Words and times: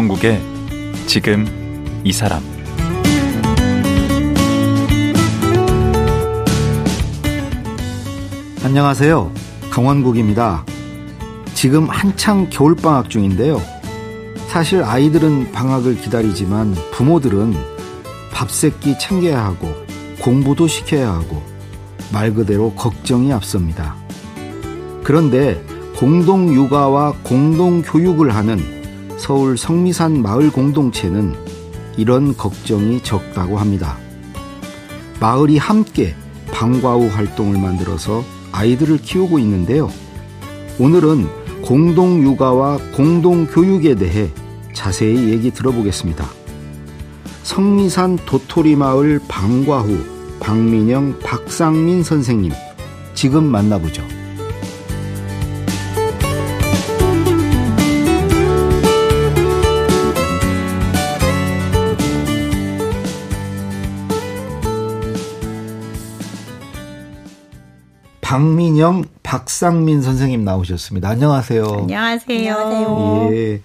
강원국의 0.00 0.40
지금 1.06 1.46
이 2.04 2.12
사람 2.12 2.42
안녕하세요. 8.64 9.30
강원국입니다. 9.70 10.64
지금 11.52 11.90
한창 11.90 12.48
겨울방학 12.48 13.10
중인데요. 13.10 13.60
사실 14.48 14.82
아이들은 14.82 15.52
방학을 15.52 16.00
기다리지만 16.00 16.74
부모들은 16.92 17.54
밥새끼 18.32 18.98
챙겨야 18.98 19.44
하고 19.44 19.68
공부도 20.22 20.66
시켜야 20.66 21.12
하고 21.12 21.42
말 22.10 22.32
그대로 22.32 22.72
걱정이 22.72 23.34
앞섭니다. 23.34 23.96
그런데 25.04 25.62
공동 25.98 26.54
육아와 26.54 27.16
공동 27.22 27.82
교육을 27.82 28.34
하는 28.34 28.79
서울 29.20 29.58
성미산 29.58 30.22
마을 30.22 30.50
공동체는 30.50 31.34
이런 31.98 32.34
걱정이 32.38 33.02
적다고 33.02 33.58
합니다. 33.58 33.98
마을이 35.20 35.58
함께 35.58 36.14
방과 36.50 36.94
후 36.94 37.06
활동을 37.08 37.60
만들어서 37.60 38.24
아이들을 38.50 38.96
키우고 39.02 39.38
있는데요. 39.40 39.90
오늘은 40.78 41.28
공동 41.60 42.22
육아와 42.22 42.78
공동 42.94 43.46
교육에 43.46 43.94
대해 43.94 44.30
자세히 44.72 45.28
얘기 45.28 45.50
들어보겠습니다. 45.50 46.26
성미산 47.42 48.16
도토리 48.24 48.74
마을 48.74 49.20
방과 49.28 49.82
후 49.82 49.98
박민영 50.40 51.18
박상민 51.22 52.02
선생님 52.02 52.52
지금 53.12 53.44
만나보죠. 53.44 54.19
박민영, 68.30 69.02
박상민 69.24 70.02
선생님 70.02 70.44
나오셨습니다. 70.44 71.08
안녕하세요. 71.08 71.64
안녕하세요. 71.80 72.54
안녕하세요. 72.54 73.28
예. 73.32 73.60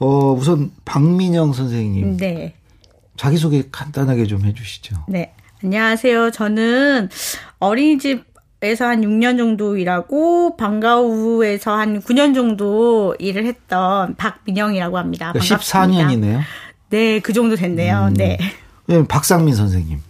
어, 0.00 0.32
우선 0.32 0.72
박민영 0.84 1.52
선생님. 1.52 2.16
네. 2.16 2.54
자기소개 3.16 3.68
간단하게 3.70 4.26
좀 4.26 4.44
해주시죠. 4.44 4.96
네. 5.06 5.32
안녕하세요. 5.62 6.32
저는 6.32 7.08
어린이집에서 7.60 8.84
한 8.84 9.02
6년 9.02 9.38
정도 9.38 9.76
일하고 9.76 10.56
방과후에서 10.56 11.72
한 11.72 12.00
9년 12.00 12.34
정도 12.34 13.14
일을 13.20 13.46
했던 13.46 14.16
박민영이라고 14.16 14.98
합니다. 14.98 15.30
그러니까 15.32 15.56
14년이네요. 15.56 16.40
네, 16.90 17.20
그 17.20 17.32
정도 17.32 17.54
됐네요. 17.54 18.06
음. 18.08 18.14
네. 18.14 18.38
네. 18.86 19.06
박상민 19.06 19.54
선생님. 19.54 20.00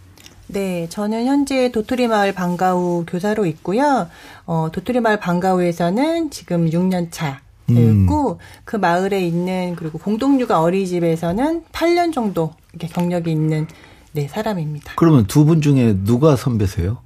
네, 0.49 0.87
저는 0.89 1.27
현재 1.27 1.71
도토리 1.73 2.07
마을 2.09 2.33
방과후 2.33 3.05
교사로 3.09 3.47
있고요. 3.47 4.09
어, 4.47 4.69
도토리 4.73 5.01
마을 5.01 5.19
방과후에서는 5.19 6.31
지금 6.31 6.71
6년 6.71 7.09
차. 7.11 7.41
였고 7.69 8.33
음. 8.35 8.39
그 8.65 8.77
마을에 8.77 9.27
있는 9.27 9.75
그리고 9.75 9.99
공동육아 9.99 10.61
어린이집에서는 10.61 11.65
8년 11.73 12.13
정도 12.13 12.55
이렇게 12.73 12.87
경력이 12.87 13.29
있는 13.33 13.67
네 14.13 14.29
사람입니다. 14.29 14.93
그러면 14.95 15.27
두 15.27 15.45
분 15.45 15.61
중에 15.61 15.97
누가 16.05 16.37
선배세요? 16.37 16.99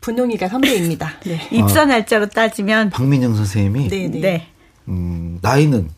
분홍이가 0.00 0.48
선배입니다. 0.48 1.12
네. 1.24 1.38
입사 1.52 1.84
날짜로 1.84 2.26
따지면 2.28 2.90
박민영 2.90 3.36
선생님이 3.36 3.88
네네. 3.88 4.08
네. 4.08 4.20
네. 4.20 4.46
음, 4.88 5.38
나이는 5.40 5.88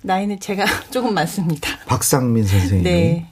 나이는 0.00 0.40
제가 0.40 0.64
조금 0.90 1.12
많습니다. 1.12 1.68
박상민 1.86 2.46
선생님. 2.46 2.84
네. 2.84 3.26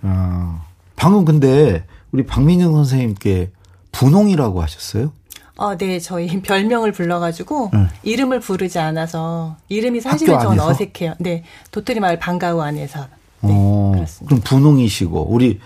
아, 0.00 0.64
방금 0.96 1.26
근데 1.26 1.84
우리 2.12 2.24
박민영 2.26 2.72
선생님께 2.72 3.50
분홍이라고 3.92 4.62
하셨어요? 4.62 5.12
어, 5.56 5.76
네, 5.76 5.98
저희 5.98 6.28
별명을 6.42 6.92
불러가지고 6.92 7.70
네. 7.72 7.86
이름을 8.02 8.40
부르지 8.40 8.78
않아서 8.78 9.56
이름이 9.68 10.00
사실은 10.00 10.38
전 10.40 10.58
어색해요. 10.58 11.14
네, 11.18 11.44
도토리 11.70 12.00
마을 12.00 12.18
방과후 12.18 12.60
안에서. 12.62 13.00
네, 13.40 13.50
어, 13.52 13.92
그렇습니다. 13.94 14.26
그럼 14.26 14.40
분홍이시고 14.42 15.28
우리 15.32 15.60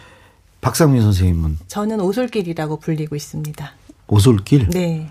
박상민 0.60 1.02
선생님은 1.02 1.58
저는 1.68 2.00
오솔길이라고 2.00 2.78
불리고 2.78 3.16
있습니다. 3.16 3.72
오솔길? 4.08 4.68
네. 4.70 5.08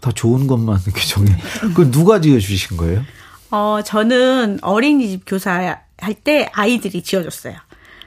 다 0.00 0.10
좋은 0.12 0.46
것만 0.46 0.80
이렇게 0.86 1.02
정해. 1.06 1.36
그 1.74 1.90
누가 1.90 2.20
지어주신 2.22 2.78
거예요? 2.78 3.02
어, 3.50 3.80
저는 3.84 4.60
어린이집 4.62 5.24
교사 5.26 5.76
할 5.98 6.14
때 6.24 6.48
아이들이 6.54 7.02
지어줬어요. 7.02 7.56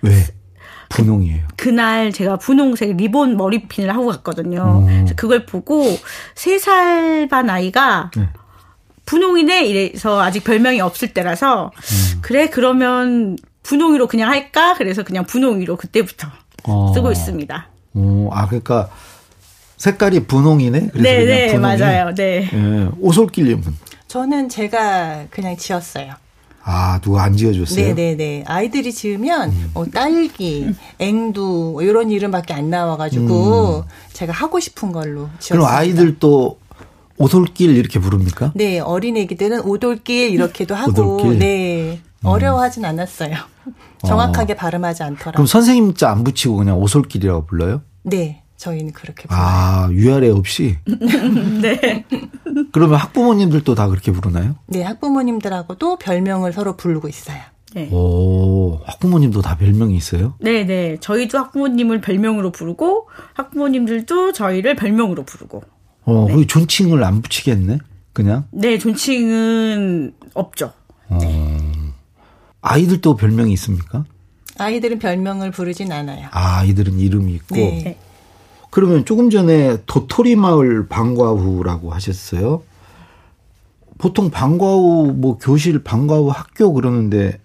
왜? 0.01 0.25
분홍이에요. 0.93 1.47
그날 1.55 2.11
제가 2.11 2.37
분홍색 2.37 2.95
리본 2.97 3.37
머리핀을 3.37 3.93
하고 3.93 4.07
갔거든요. 4.07 4.85
음. 4.85 4.85
그래서 4.85 5.13
그걸 5.15 5.45
보고 5.45 5.85
세살반 6.35 7.49
아이가 7.49 8.11
네. 8.15 8.29
분홍이네 9.05 9.65
이래서 9.65 10.21
아직 10.21 10.43
별명이 10.43 10.79
없을 10.81 11.13
때라서 11.13 11.71
음. 11.75 12.19
그래 12.21 12.49
그러면 12.49 13.37
분홍이로 13.63 14.07
그냥 14.07 14.29
할까? 14.29 14.75
그래서 14.75 15.03
그냥 15.03 15.25
분홍이로 15.25 15.77
그때부터 15.77 16.27
어. 16.65 16.93
쓰고 16.93 17.11
있습니다. 17.11 17.67
오, 17.95 18.29
아 18.31 18.47
그러니까 18.47 18.89
색깔이 19.77 20.27
분홍이네. 20.27 20.89
그래서 20.93 21.01
네, 21.01 21.25
네, 21.25 21.57
맞아요. 21.57 22.13
네. 22.13 22.49
예, 22.53 22.89
오솔길님은 22.99 23.63
저는 24.07 24.47
제가 24.49 25.25
그냥 25.29 25.57
지었어요. 25.57 26.13
아, 26.65 26.99
누가 27.01 27.23
안 27.23 27.35
지어줬어요? 27.35 27.87
네네네. 27.93 28.45
아이들이 28.47 28.93
지으면, 28.93 29.49
음. 29.49 29.71
뭐, 29.73 29.85
딸기, 29.85 30.73
앵두, 30.99 31.71
뭐 31.73 31.81
이런 31.81 32.09
이름밖에 32.09 32.53
안 32.53 32.69
나와가지고, 32.69 33.79
음. 33.79 33.83
제가 34.13 34.31
하고 34.31 34.59
싶은 34.61 34.91
걸로 34.93 35.27
지었습니다. 35.39 35.55
그럼 35.55 35.65
아이들 35.67 36.19
또, 36.19 36.57
오솔길 37.17 37.75
이렇게 37.75 37.99
부릅니까? 37.99 38.53
네, 38.55 38.79
어린 38.79 39.17
애기 39.17 39.35
들은 39.35 39.59
오돌길 39.61 40.31
이렇게도 40.31 40.73
하고, 40.73 41.17
오돌길? 41.17 41.39
네. 41.39 41.99
음. 42.21 42.25
어려워하진 42.25 42.85
않았어요. 42.85 43.35
정확하게 44.05 44.53
어. 44.53 44.55
발음하지 44.55 45.03
않더라고요. 45.03 45.33
그럼 45.33 45.45
선생님 45.45 45.93
자 45.95 46.09
안 46.11 46.23
붙이고 46.23 46.55
그냥 46.55 46.77
오솔길이라고 46.77 47.45
불러요? 47.45 47.81
네. 48.03 48.42
저희는 48.63 48.93
그렇게 48.93 49.27
불러요. 49.27 49.43
아, 49.43 49.87
위아래 49.91 50.29
없이? 50.29 50.77
네. 51.61 52.05
그러면 52.71 52.97
학부모님들도 52.97 53.75
다 53.75 53.89
그렇게 53.89 54.11
부르나요? 54.13 54.55
네, 54.67 54.83
학부모님들하고도 54.83 55.97
별명을 55.97 56.53
서로 56.53 56.77
부르고 56.77 57.09
있어요. 57.09 57.39
네. 57.73 57.89
오, 57.91 58.79
학부모님도 58.85 59.41
다 59.41 59.57
별명이 59.57 59.95
있어요? 59.97 60.35
네, 60.39 60.63
네. 60.63 60.97
저희도 61.01 61.37
학부모님을 61.39 61.99
별명으로 62.01 62.51
부르고 62.51 63.09
학부모님들도 63.33 64.31
저희를 64.31 64.75
별명으로 64.75 65.23
부르고. 65.23 65.63
어, 66.05 66.25
네. 66.29 66.47
존칭을 66.47 67.03
안 67.03 67.21
붙이겠네? 67.21 67.79
그냥? 68.13 68.45
네, 68.51 68.77
존칭은 68.77 70.13
없죠. 70.35 70.71
어. 71.09 71.17
네. 71.19 71.59
아이들도 72.61 73.17
별명이 73.17 73.51
있습니까? 73.53 74.05
아이들은 74.57 74.99
별명을 74.99 75.51
부르진 75.51 75.91
않아요. 75.91 76.27
아, 76.31 76.59
아이들은 76.59 76.99
이름이 76.99 77.33
있고. 77.33 77.55
네. 77.55 77.97
그러면 78.73 79.05
조금 79.05 79.29
전에 79.29 79.77
도토리 79.85 80.35
마을 80.35 80.87
방과후라고 80.87 81.93
하셨어요. 81.93 82.63
보통 83.99 84.31
방과후 84.31 85.13
뭐 85.15 85.37
교실 85.37 85.83
방과후 85.83 86.29
학교 86.29 86.73
그러는데 86.73 87.39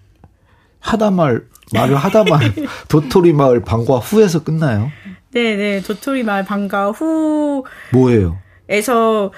하다 0.81 1.11
말 1.11 1.43
말을 1.75 1.97
하다 1.97 2.25
말 2.25 2.55
도토리 2.89 3.35
마을 3.35 3.61
방과후에서 3.61 4.43
끝나요? 4.43 4.91
네, 5.33 5.55
네. 5.55 5.83
도토리 5.83 6.23
마을 6.23 6.47
방과후 6.47 7.63
뭐예요? 7.93 8.39
에서 8.71 9.31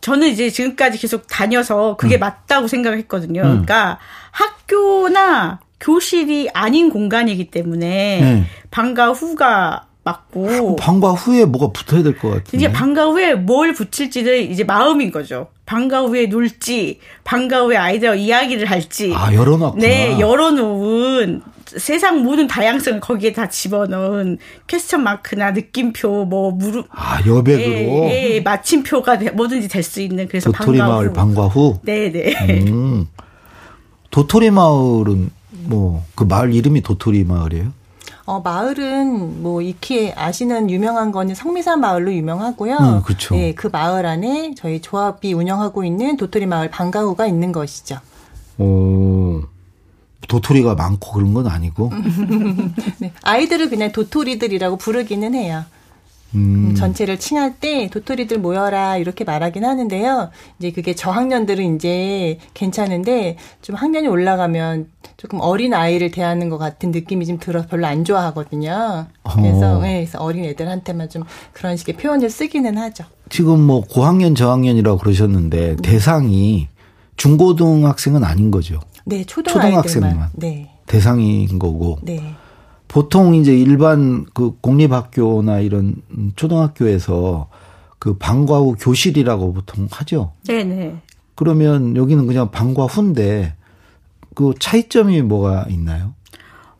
저는 0.00 0.26
이제 0.26 0.50
지금까지 0.50 0.98
계속 0.98 1.28
다녀서 1.28 1.96
그게 1.98 2.18
음. 2.18 2.18
맞다고 2.18 2.66
생각을 2.66 2.98
했거든요. 2.98 3.42
음. 3.42 3.48
그러니까 3.48 4.00
학교나 4.32 5.60
교실이 5.78 6.50
아닌 6.52 6.90
공간이기 6.90 7.52
때문에 7.52 8.20
네. 8.20 8.46
방과 8.72 9.12
후가 9.12 9.86
맞고 10.04 10.76
방과 10.76 11.12
후에 11.12 11.44
뭐가 11.44 11.72
붙어야 11.72 12.02
될 12.02 12.18
것 12.18 12.28
같은데 12.30 12.56
이제 12.56 12.72
방과 12.72 13.04
후에 13.06 13.34
뭘 13.34 13.72
붙일지는 13.72 14.50
이제 14.50 14.64
마음인 14.64 15.10
거죠. 15.12 15.48
방과 15.64 16.00
후에 16.02 16.26
놀지, 16.26 16.98
방과 17.24 17.60
후에 17.62 17.76
아이들과 17.76 18.16
이야기를 18.16 18.68
할지. 18.68 19.12
아 19.14 19.32
열어놨구나. 19.32 19.80
네, 19.86 20.18
열어놓은 20.18 21.42
세상 21.66 22.22
모든 22.24 22.46
다양성을 22.48 23.00
거기에 23.00 23.32
다 23.32 23.48
집어넣은 23.48 24.38
퀘스천 24.66 25.02
마크나 25.04 25.52
느낌표, 25.52 26.26
뭐 26.26 26.50
무릎, 26.50 26.86
아 26.90 27.20
여백으로, 27.24 27.64
예, 28.10 28.34
예 28.34 28.40
마침표가 28.40 29.18
뭐든지 29.34 29.68
될 29.68 29.82
수 29.82 30.00
있는 30.02 30.26
그래서 30.28 30.50
도토리 30.52 30.78
방과 30.78 30.94
마을 30.94 31.08
후. 31.08 31.12
방과 31.12 31.46
후. 31.46 31.78
네, 31.82 32.10
네. 32.12 32.34
음, 32.68 33.06
도토리 34.10 34.50
마을은 34.50 35.30
뭐 35.64 36.02
그 36.16 36.24
마을 36.24 36.52
이름이 36.54 36.82
도토리 36.82 37.24
마을이에요? 37.24 37.72
어, 38.32 38.40
마을은 38.40 39.42
뭐 39.42 39.60
익히 39.60 40.10
아시는 40.16 40.70
유명한 40.70 41.12
거는 41.12 41.34
성미산 41.34 41.80
마을로 41.80 42.14
유명하고요. 42.14 42.76
음, 42.78 43.02
그렇죠. 43.02 43.34
네, 43.34 43.52
그 43.54 43.66
마을 43.66 44.06
안에 44.06 44.54
저희 44.56 44.80
조합이 44.80 45.34
운영하고 45.34 45.84
있는 45.84 46.16
도토리 46.16 46.46
마을 46.46 46.70
방과후가 46.70 47.26
있는 47.26 47.52
것이죠. 47.52 47.98
오. 48.56 49.42
도토리가 50.28 50.76
많고 50.76 51.12
그런 51.12 51.34
건 51.34 51.46
아니고. 51.46 51.90
네. 53.00 53.12
아이들을 53.20 53.68
그냥 53.68 53.92
도토리들이라고 53.92 54.76
부르기는 54.76 55.34
해요. 55.34 55.64
음. 56.34 56.74
전체를 56.74 57.18
칭할 57.18 57.56
때 57.60 57.90
도토리들 57.90 58.38
모여라 58.38 58.96
이렇게 58.96 59.24
말하긴 59.24 59.66
하는데요. 59.66 60.30
이제 60.58 60.70
그게 60.70 60.94
저학년들은 60.94 61.76
이제 61.76 62.38
괜찮은데 62.54 63.36
좀 63.60 63.76
학년이 63.76 64.08
올라가면 64.08 64.88
조금 65.22 65.38
어린 65.40 65.72
아이를 65.72 66.10
대하는 66.10 66.48
것 66.48 66.58
같은 66.58 66.90
느낌이 66.90 67.26
좀 67.26 67.38
들어서 67.38 67.68
별로 67.68 67.86
안 67.86 68.04
좋아하거든요. 68.04 69.06
그래서, 69.22 69.76
어. 69.76 69.80
네, 69.80 70.00
그래서 70.00 70.18
어린 70.18 70.44
애들한테만 70.46 71.10
좀 71.10 71.22
그런 71.52 71.76
식의 71.76 71.96
표현을 71.96 72.28
쓰기는 72.28 72.76
하죠. 72.76 73.04
지금 73.30 73.60
뭐 73.60 73.82
고학년 73.82 74.34
저학년이라고 74.34 74.98
그러셨는데 74.98 75.76
네. 75.76 75.76
대상이 75.76 76.66
중고등학생은 77.16 78.24
아닌 78.24 78.50
거죠. 78.50 78.80
네, 79.04 79.22
초등학생만. 79.22 80.30
네. 80.32 80.72
대상인 80.86 81.56
거고. 81.60 81.98
네. 82.02 82.34
보통 82.88 83.36
이제 83.36 83.56
일반 83.56 84.26
그 84.34 84.56
공립학교나 84.60 85.60
이런 85.60 86.02
초등학교에서 86.34 87.48
그 88.00 88.18
방과 88.18 88.58
후 88.58 88.74
교실이라고 88.76 89.52
보통 89.52 89.86
하죠. 89.88 90.32
네네. 90.48 90.96
그러면 91.36 91.96
여기는 91.96 92.26
그냥 92.26 92.50
방과 92.50 92.86
후인데 92.86 93.54
그 94.34 94.54
차이점이 94.58 95.22
뭐가 95.22 95.66
있나요? 95.68 96.14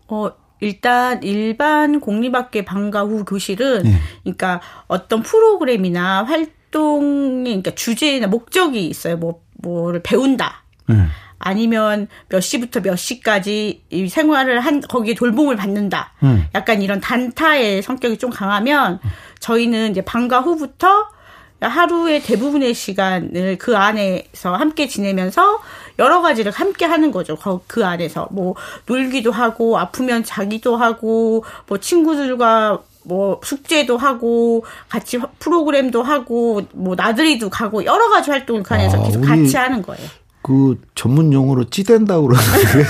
어, 0.08 0.30
일단 0.60 1.22
일반 1.22 2.00
공립학교 2.00 2.62
방과 2.64 3.02
후 3.02 3.24
교실은 3.24 3.82
네. 3.82 3.98
그러니까 4.22 4.60
어떤 4.86 5.22
프로그램이나 5.22 6.22
활동이 6.24 7.44
그러니까 7.44 7.74
주제나 7.74 8.28
목적이 8.28 8.86
있어요. 8.86 9.16
뭐 9.16 9.42
뭐를 9.54 10.02
배운다. 10.02 10.62
네. 10.88 11.06
아니면 11.38 12.06
몇 12.28 12.40
시부터 12.40 12.80
몇 12.80 12.94
시까지 12.94 13.82
이 13.90 14.08
생활을 14.08 14.60
한 14.60 14.80
거기에 14.80 15.14
돌봄을 15.14 15.56
받는다. 15.56 16.12
음. 16.22 16.46
약간 16.54 16.82
이런 16.82 17.00
단타의 17.00 17.82
성격이 17.82 18.18
좀 18.18 18.30
강하면 18.30 19.00
저희는 19.40 19.90
이제 19.90 20.02
방과 20.02 20.40
후부터 20.40 21.08
하루의 21.60 22.22
대부분의 22.22 22.74
시간을 22.74 23.56
그 23.58 23.76
안에서 23.76 24.54
함께 24.54 24.86
지내면서 24.86 25.60
여러 25.98 26.20
가지를 26.22 26.52
함께 26.52 26.84
하는 26.84 27.10
거죠. 27.10 27.36
그 27.66 27.84
안에서 27.84 28.28
뭐 28.30 28.54
놀기도 28.86 29.32
하고 29.32 29.78
아프면 29.78 30.24
자기도 30.24 30.76
하고 30.76 31.44
뭐 31.66 31.78
친구들과 31.78 32.80
뭐 33.04 33.40
숙제도 33.42 33.96
하고 33.96 34.64
같이 34.88 35.18
프로그램도 35.38 36.02
하고 36.02 36.62
뭐 36.72 36.94
나들이도 36.94 37.50
가고 37.50 37.84
여러 37.84 38.08
가지 38.10 38.30
활동을 38.30 38.62
그 38.62 38.74
안에서 38.74 39.00
아, 39.00 39.02
계속 39.02 39.20
같이 39.22 39.56
하는 39.56 39.82
거예요. 39.82 40.06
그 40.42 40.80
전문 40.94 41.32
용어로 41.32 41.70
찌댄다고 41.70 42.28
그러는데 42.28 42.84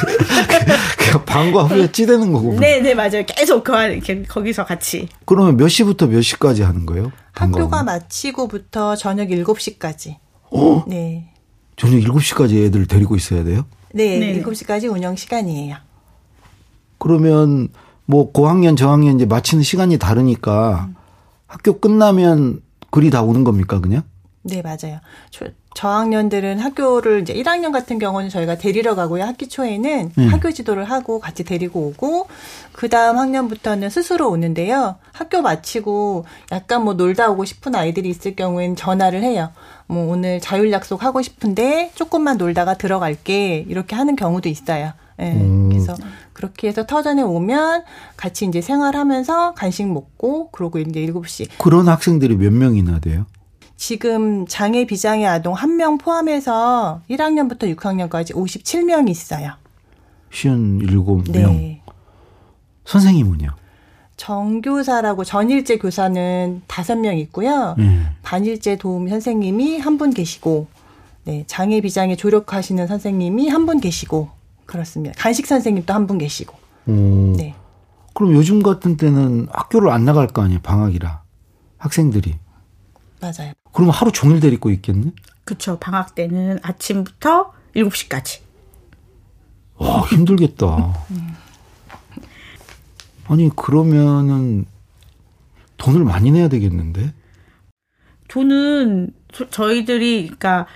방과 1.26 1.64
후에 1.64 1.92
찌대는 1.92 2.32
거고. 2.32 2.58
네, 2.58 2.80
네 2.80 2.94
맞아요. 2.94 3.24
계속 3.26 3.62
그 3.64 3.72
이렇게 3.72 4.22
거기서 4.22 4.64
같이. 4.64 5.08
그러면 5.26 5.56
몇 5.56 5.68
시부터 5.68 6.06
몇 6.06 6.22
시까지 6.22 6.62
하는 6.62 6.86
거예요? 6.86 7.12
학교가 7.32 7.82
마치고부터 7.82 8.96
저녁 8.96 9.28
7시까지. 9.28 10.16
어? 10.50 10.84
네. 10.86 11.31
저녁 11.82 11.98
7시까지 11.98 12.64
애들 12.66 12.86
데리고 12.86 13.16
있어야 13.16 13.42
돼요? 13.42 13.64
네, 13.92 14.16
네. 14.20 14.40
7시까지 14.40 14.88
운영 14.88 15.16
시간이에요. 15.16 15.74
그러면 16.98 17.70
뭐 18.06 18.30
고학년 18.30 18.76
저학년 18.76 19.16
이제 19.16 19.26
마치는 19.26 19.64
시간이 19.64 19.98
다르니까 19.98 20.86
음. 20.90 20.96
학교 21.48 21.80
끝나면 21.80 22.62
글이 22.92 23.10
다 23.10 23.22
오는 23.22 23.42
겁니까, 23.42 23.80
그냥? 23.80 24.04
네, 24.42 24.62
맞아요. 24.62 25.00
저학년들은 25.74 26.58
학교를 26.60 27.22
이제 27.22 27.34
1학년 27.34 27.72
같은 27.72 27.98
경우는 27.98 28.28
저희가 28.28 28.58
데리러 28.58 28.94
가고요. 28.94 29.24
학기 29.24 29.48
초에는 29.48 30.12
음. 30.16 30.28
학교 30.28 30.52
지도를 30.52 30.84
하고 30.84 31.18
같이 31.18 31.44
데리고 31.44 31.88
오고 31.88 32.28
그 32.72 32.88
다음 32.88 33.18
학년부터는 33.18 33.88
스스로 33.90 34.30
오는데요. 34.30 34.96
학교 35.12 35.42
마치고 35.42 36.26
약간 36.52 36.84
뭐 36.84 36.94
놀다 36.94 37.30
오고 37.30 37.44
싶은 37.44 37.74
아이들이 37.74 38.08
있을 38.10 38.36
경우에는 38.36 38.76
전화를 38.76 39.22
해요. 39.22 39.50
뭐 39.92 40.10
오늘 40.12 40.40
자율 40.40 40.72
약속 40.72 41.02
하고 41.04 41.20
싶은데 41.22 41.90
조금만 41.94 42.38
놀다가 42.38 42.74
들어갈게 42.74 43.66
이렇게 43.68 43.94
하는 43.94 44.16
경우도 44.16 44.48
있어요. 44.48 44.92
예. 45.20 45.24
네. 45.24 45.40
음. 45.42 45.68
그래서 45.68 45.94
그렇게 46.32 46.68
해서 46.68 46.86
터전에 46.86 47.22
오면 47.22 47.84
같이 48.16 48.46
이제 48.46 48.60
생활하면서 48.60 49.54
간식 49.54 49.86
먹고 49.86 50.50
그러고 50.50 50.78
이제 50.78 51.00
7시. 51.06 51.48
그런 51.58 51.88
학생들이 51.88 52.36
몇 52.36 52.52
명이나 52.52 52.98
돼요? 53.00 53.26
지금 53.76 54.46
장애 54.46 54.86
비장애 54.86 55.26
아동 55.26 55.54
한 55.54 55.76
명 55.76 55.98
포함해서 55.98 57.02
1학년부터 57.10 57.74
6학년까지 57.76 58.32
57명 58.34 59.08
있어요. 59.10 59.52
57명. 60.30 61.32
네. 61.32 61.82
선생님은요? 62.84 63.48
정교사라고 64.16 65.24
전일제 65.24 65.78
교사는 65.78 66.62
5명 66.68 67.18
있고요. 67.20 67.74
네. 67.78 68.02
반일제 68.22 68.76
도움 68.76 69.08
선생님이 69.08 69.78
한 69.78 69.98
분 69.98 70.10
계시고 70.12 70.66
네, 71.24 71.44
장애 71.46 71.80
비장애 71.80 72.16
조력하시는 72.16 72.86
선생님이 72.86 73.48
한 73.48 73.66
분 73.66 73.80
계시고 73.80 74.30
그렇습니다. 74.66 75.14
간식 75.18 75.46
선생님도 75.46 75.92
한 75.92 76.06
분 76.06 76.18
계시고. 76.18 76.56
오. 76.86 77.34
네. 77.36 77.54
그럼 78.14 78.34
요즘 78.34 78.62
같은 78.62 78.96
때는 78.96 79.48
학교를 79.50 79.90
안 79.90 80.04
나갈 80.04 80.26
거 80.26 80.42
아니에요, 80.42 80.60
방학이라. 80.62 81.22
학생들이. 81.78 82.36
맞아요. 83.20 83.52
그러면 83.72 83.94
하루 83.94 84.12
종일 84.12 84.40
데리고 84.40 84.70
있겠네? 84.70 85.12
그쵸. 85.44 85.78
방학 85.78 86.14
때는 86.14 86.58
아침부터 86.62 87.52
7시까지. 87.74 88.40
와, 89.78 90.02
힘들겠다. 90.02 90.92
아니, 93.28 93.50
그러면은 93.54 94.64
돈을 95.76 96.04
많이 96.04 96.30
내야 96.30 96.48
되겠는데? 96.48 97.12
돈은 98.28 99.12
저희들이, 99.50 100.22
그러니까, 100.24 100.66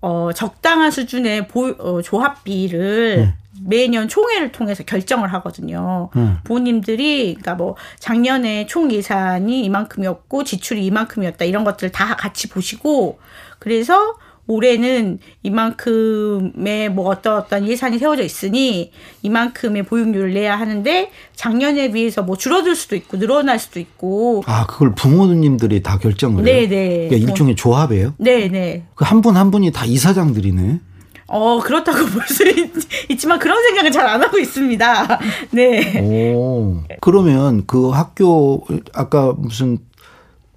어, 0.00 0.32
적당한 0.32 0.90
수준의 0.90 1.48
보, 1.48 1.68
어, 1.78 2.02
조합비를 2.02 3.16
네. 3.16 3.34
매년 3.62 4.08
총회를 4.08 4.52
통해서 4.52 4.84
결정을 4.84 5.32
하거든요. 5.34 6.10
음. 6.16 6.38
부모님들이 6.44 7.34
그러니까 7.34 7.54
뭐 7.54 7.76
작년에 7.98 8.66
총 8.66 8.90
예산이 8.90 9.64
이만큼이었고 9.64 10.44
지출이 10.44 10.84
이만큼이었다 10.84 11.44
이런 11.44 11.64
것들 11.64 11.92
다 11.92 12.16
같이 12.16 12.48
보시고 12.48 13.18
그래서 13.58 14.16
올해는 14.46 15.18
이만큼의 15.42 16.90
뭐 16.90 17.08
어떤 17.08 17.36
어떤 17.36 17.66
예산이 17.66 17.98
세워져 17.98 18.22
있으니 18.22 18.90
이만큼의 19.22 19.84
보육료를 19.84 20.34
내야 20.34 20.58
하는데 20.58 21.10
작년에 21.34 21.90
비해서 21.92 22.22
뭐 22.22 22.36
줄어들 22.36 22.74
수도 22.74 22.96
있고 22.96 23.18
늘어날 23.18 23.58
수도 23.58 23.80
있고 23.80 24.42
아 24.46 24.66
그걸 24.66 24.94
부모님들이 24.94 25.82
다 25.82 25.98
결정을 25.98 26.46
해요. 26.46 26.68
네네. 26.68 27.08
그러니까 27.08 27.16
일종의 27.30 27.56
조합이에요. 27.56 28.14
네네. 28.18 28.84
그 28.94 29.04
한 29.04 29.20
분한 29.20 29.40
한 29.44 29.50
분이 29.50 29.70
다 29.72 29.84
이사장들이네. 29.84 30.80
어, 31.26 31.58
그렇다고 31.60 31.98
볼 32.08 32.22
수 32.28 32.44
있지만 33.08 33.38
그런 33.38 33.62
생각은 33.62 33.92
잘 33.92 34.06
안 34.06 34.22
하고 34.22 34.38
있습니다. 34.38 35.20
네. 35.52 36.00
오. 36.02 36.80
그러면 37.00 37.64
그 37.66 37.88
학교, 37.90 38.64
아까 38.92 39.32
무슨, 39.36 39.78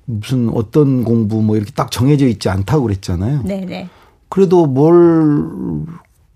무슨 0.09 0.49
어떤 0.53 1.03
공부 1.03 1.41
뭐 1.41 1.57
이렇게 1.57 1.71
딱 1.75 1.91
정해져 1.91 2.27
있지 2.27 2.49
않다고 2.49 2.83
그랬잖아요. 2.83 3.43
네네. 3.43 3.89
그래도 4.29 4.65
뭘 4.65 5.85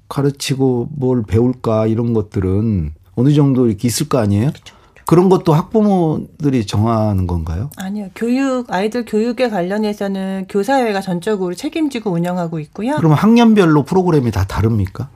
가르치고 0.09 0.89
뭘 0.91 1.23
배울까 1.23 1.87
이런 1.87 2.13
것들은 2.13 2.93
어느 3.15 3.33
정도 3.33 3.67
이렇게 3.67 3.87
있을 3.87 4.09
거 4.09 4.17
아니에요? 4.17 4.49
그렇죠. 4.51 4.75
그런 5.05 5.29
것도 5.29 5.53
학부모들이 5.53 6.65
정하는 6.67 7.27
건가요? 7.27 7.69
아니요. 7.77 8.09
교육, 8.15 8.71
아이들 8.71 9.05
교육에 9.05 9.49
관련해서는 9.49 10.45
교사회가 10.47 11.01
전적으로 11.01 11.53
책임지고 11.53 12.11
운영하고 12.11 12.59
있고요. 12.59 12.95
그럼 12.97 13.13
학년별로 13.13 13.83
프로그램이 13.83 14.31
다 14.31 14.45
다릅니까? 14.45 15.09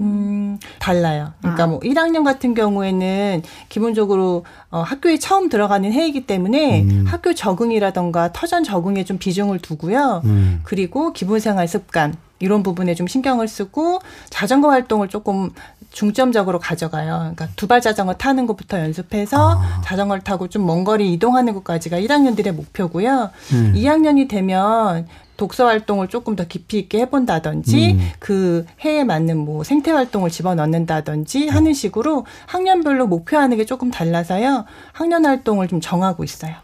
음, 0.00 0.58
달라요. 0.78 1.32
그러니까 1.40 1.64
아. 1.64 1.66
뭐 1.66 1.80
1학년 1.80 2.24
같은 2.24 2.54
경우에는 2.54 3.42
기본적으로 3.68 4.44
어, 4.70 4.80
학교에 4.80 5.18
처음 5.18 5.48
들어가는 5.48 5.92
해이기 5.92 6.26
때문에 6.26 6.82
음. 6.82 7.04
학교 7.06 7.34
적응이라던가 7.34 8.32
터전 8.32 8.64
적응에 8.64 9.04
좀 9.04 9.18
비중을 9.18 9.58
두고요. 9.58 10.22
음. 10.24 10.60
그리고 10.64 11.12
기본생활 11.12 11.68
습관 11.68 12.14
이런 12.38 12.62
부분에 12.62 12.94
좀 12.94 13.06
신경을 13.06 13.48
쓰고 13.48 14.00
자전거 14.30 14.70
활동을 14.70 15.08
조금 15.08 15.50
중점적으로 15.92 16.58
가져가요. 16.58 17.18
그러니까 17.18 17.48
두발 17.56 17.80
자전거 17.80 18.14
타는 18.14 18.46
것부터 18.46 18.78
연습해서 18.78 19.58
아. 19.60 19.80
자전거를 19.84 20.22
타고 20.22 20.48
좀 20.48 20.64
먼 20.64 20.84
거리 20.84 21.12
이동하는 21.12 21.52
것까지가 21.54 21.98
1학년들의 21.98 22.52
목표고요. 22.52 23.30
음. 23.52 23.74
2학년이 23.76 24.28
되면 24.28 25.06
독서 25.40 25.64
활동을 25.64 26.08
조금 26.08 26.36
더 26.36 26.44
깊이 26.46 26.78
있게 26.78 26.98
해본다든지 27.00 27.92
음. 27.92 28.10
그 28.18 28.66
해에 28.84 29.04
맞는 29.04 29.38
뭐 29.38 29.64
생태 29.64 29.90
활동을 29.90 30.28
집어넣는다든지 30.28 31.48
하는 31.48 31.72
식으로 31.72 32.26
학년별로 32.46 33.06
목표하는 33.06 33.56
게 33.56 33.64
조금 33.64 33.90
달라서요. 33.90 34.66
학년 34.92 35.24
활동을 35.24 35.66
좀 35.66 35.80
정하고 35.80 36.24
있어요. 36.24 36.54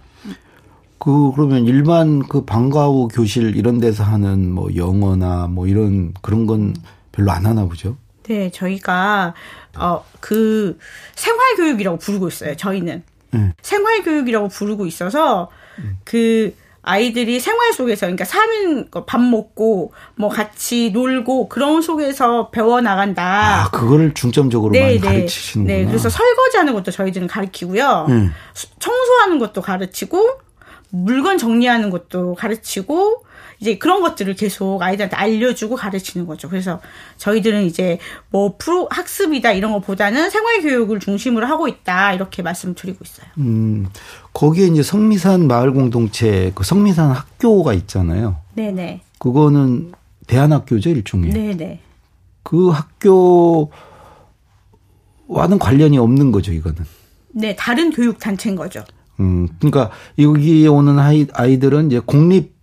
그 0.99 1.33
그러면 1.35 1.65
일반 1.65 2.21
그 2.21 2.45
방과 2.45 2.87
후 2.87 3.09
교실 3.09 3.57
이런 3.57 3.79
데서 3.79 4.05
하는 4.05 4.51
뭐 4.51 4.69
영어나 4.77 5.47
뭐 5.47 5.67
이런 5.67 6.13
그런 6.21 6.47
건 6.47 6.75
별로 7.13 7.31
안 7.33 7.47
하나 7.47 7.65
보죠. 7.65 7.97
네, 8.25 8.51
저희가 8.51 9.33
어 9.79 10.03
그 10.21 10.77
생활 11.15 11.55
교육이라고 11.57 11.99
부르고 11.99 12.27
있어요. 12.27 12.57
저희는 12.57 13.05
음. 13.35 13.53
생활 13.63 14.03
교육이라고 14.03 14.49
부르고 14.49 14.87
있어서 14.87 15.51
음. 15.79 15.99
그 16.05 16.53
아이들이 16.87 17.41
생활 17.41 17.73
속에서 17.73 18.07
그러니까 18.07 18.25
사는 18.25 18.89
밥 19.07 19.21
먹고 19.21 19.93
뭐 20.15 20.29
같이 20.31 20.91
놀고 20.93 21.49
그런 21.49 21.83
속에서 21.83 22.51
배워 22.51 22.81
나간다. 22.81 23.65
아, 23.65 23.71
그거를 23.71 24.15
중점적으로 24.15 24.71
네, 24.71 24.81
많이 24.81 25.01
네. 25.01 25.07
가르치시는구나. 25.07 25.79
네, 25.79 25.85
그래서 25.85 26.09
설거지하는 26.09 26.73
것도 26.75 26.93
저희들은 26.93 27.27
가르치고요. 27.27 28.07
음. 28.09 28.33
청소하는 28.79 29.41
것도 29.41 29.63
가르치고 29.63 30.39
물건 30.91 31.39
정리하는 31.39 31.91
것도 31.91 32.37
가르치고 32.37 33.25
이제 33.61 33.79
그런 33.79 34.03
것들을 34.03 34.35
계속 34.35 34.83
아이들한테 34.83 35.17
알려주고 35.17 35.77
가르치는 35.77 36.27
거죠. 36.27 36.49
그래서 36.49 36.81
저희들은 37.17 37.65
이제 37.65 37.99
뭐 38.31 38.55
프로 38.59 38.89
학습이다 38.91 39.53
이런 39.53 39.73
것보다는 39.73 40.31
생활 40.31 40.61
교육을 40.61 41.01
중심으로 41.01 41.47
하고 41.47 41.69
있다 41.69 42.13
이렇게 42.13 42.43
말씀드리고 42.43 42.99
있어요. 43.05 43.27
음, 43.39 43.89
거기에 44.33 44.67
이제 44.67 44.83
성미산 44.83 45.47
마을 45.47 45.73
공동체 45.73 46.53
그 46.55 46.65
성미산 46.65 47.11
학교가 47.11 47.73
있잖아요. 47.75 48.37
네네. 48.55 49.01
그거는 49.19 49.93
대안학교죠 50.27 50.91
일종의. 50.91 51.31
네네. 51.31 51.81
그 52.43 52.69
학교와는 52.69 53.71
관련이 55.59 55.99
없는 55.99 56.33
거죠 56.33 56.53
이거는. 56.53 56.85
네, 57.31 57.55
다른 57.57 57.91
교육 57.91 58.19
단체인 58.19 58.57
거죠. 58.57 58.85
음, 59.21 59.49
그러니까 59.59 59.91
여기에 60.19 60.69
오는 60.69 60.99
아이, 60.99 61.27
아이들은 61.33 61.87
이제 61.87 62.01
국립 62.05 62.56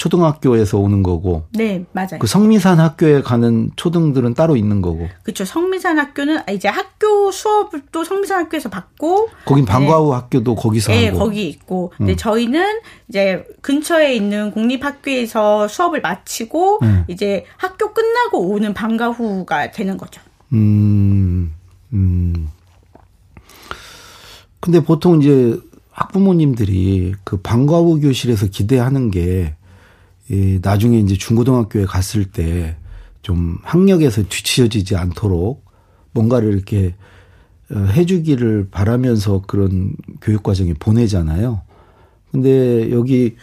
초등학교에서 0.00 0.78
오는 0.78 1.02
거고. 1.02 1.44
네, 1.52 1.84
맞아요. 1.92 2.18
그 2.20 2.26
성미산 2.26 2.80
학교에 2.80 3.20
가는 3.20 3.70
초등들은 3.76 4.32
따로 4.32 4.56
있는 4.56 4.80
거고. 4.80 5.06
그렇죠. 5.22 5.44
성미산 5.44 5.98
학교는 5.98 6.40
이제 6.54 6.68
학교 6.68 7.30
수업을 7.30 7.82
또 7.92 8.02
성미산 8.02 8.44
학교에서 8.44 8.70
받고. 8.70 9.28
거긴 9.44 9.66
방과후 9.66 10.06
네. 10.06 10.14
학교도 10.14 10.54
거기서 10.54 10.92
네, 10.92 11.08
하고. 11.08 11.18
거기 11.18 11.46
있고. 11.50 11.92
음. 11.96 11.98
근데 11.98 12.16
저희는 12.16 12.80
이제 13.10 13.44
근처에 13.60 14.14
있는 14.14 14.52
국립학교에서 14.52 15.68
수업을 15.68 16.00
마치고 16.00 16.78
음. 16.80 17.04
이제 17.06 17.44
학교 17.58 17.92
끝나고 17.92 18.48
오는 18.48 18.72
방과후가 18.72 19.72
되는 19.72 19.98
거죠. 19.98 20.22
음. 20.54 21.52
음. 21.92 22.48
근데 24.60 24.82
보통 24.82 25.20
이제 25.20 25.60
학부모님들이 25.90 27.16
그 27.22 27.36
방과후 27.36 28.00
교실에서 28.00 28.46
기대하는 28.46 29.10
게 29.10 29.56
이 30.30 30.60
나중에 30.62 30.98
이제 30.98 31.16
중고등학교에 31.16 31.84
갔을 31.84 32.24
때 32.24 32.76
좀 33.22 33.58
학력에서 33.62 34.22
뒤치어지지 34.22 34.96
않도록 34.96 35.64
뭔가를 36.12 36.52
이렇게 36.52 36.94
어, 37.70 37.78
해주기를 37.78 38.68
바라면서 38.70 39.42
그런 39.46 39.92
교육 40.20 40.42
과정에 40.42 40.72
보내잖아요. 40.74 41.60
근데 42.32 42.90
여기 42.90 43.36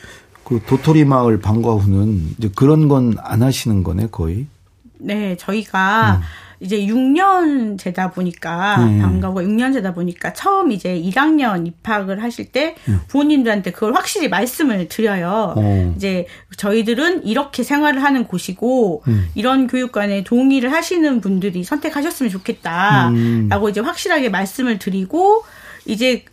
그 0.44 0.62
도토리 0.66 1.06
마을 1.06 1.40
방과후는 1.40 2.36
이제 2.38 2.50
그런 2.56 2.88
건 2.88 3.16
안 3.20 3.44
하시는 3.44 3.84
거네 3.84 4.08
거의. 4.12 4.48
네, 5.00 5.38
저희가 5.38 6.16
음. 6.18 6.22
이제 6.60 6.80
6년제다 6.80 8.14
보니까 8.14 8.78
네. 8.86 9.00
방과후가 9.00 9.42
6년제다 9.44 9.94
보니까 9.94 10.34
처음 10.34 10.72
이제 10.72 11.00
1학년 11.00 11.68
입학을 11.68 12.24
하실 12.24 12.52
때 12.52 12.76
네. 12.86 12.96
부모님들한테 13.08 13.72
그걸 13.72 13.94
확실히 13.96 14.28
말씀을 14.28 14.88
드려요. 14.88 15.54
어. 15.56 15.94
이제 15.96 16.26
저희들은 16.58 17.26
이렇게 17.26 17.64
생활을 17.64 18.04
하는 18.04 18.26
곳이고 18.26 19.04
음. 19.08 19.30
이런 19.36 19.68
교육관에 19.68 20.24
동의를 20.24 20.72
하시는 20.74 21.22
분들이 21.22 21.64
선택하셨으면 21.64 22.32
좋겠다라고 22.32 23.16
음. 23.16 23.70
이제 23.70 23.80
확실하게 23.80 24.30
말씀을 24.30 24.80
드리고 24.80 25.44
이제 25.86 26.26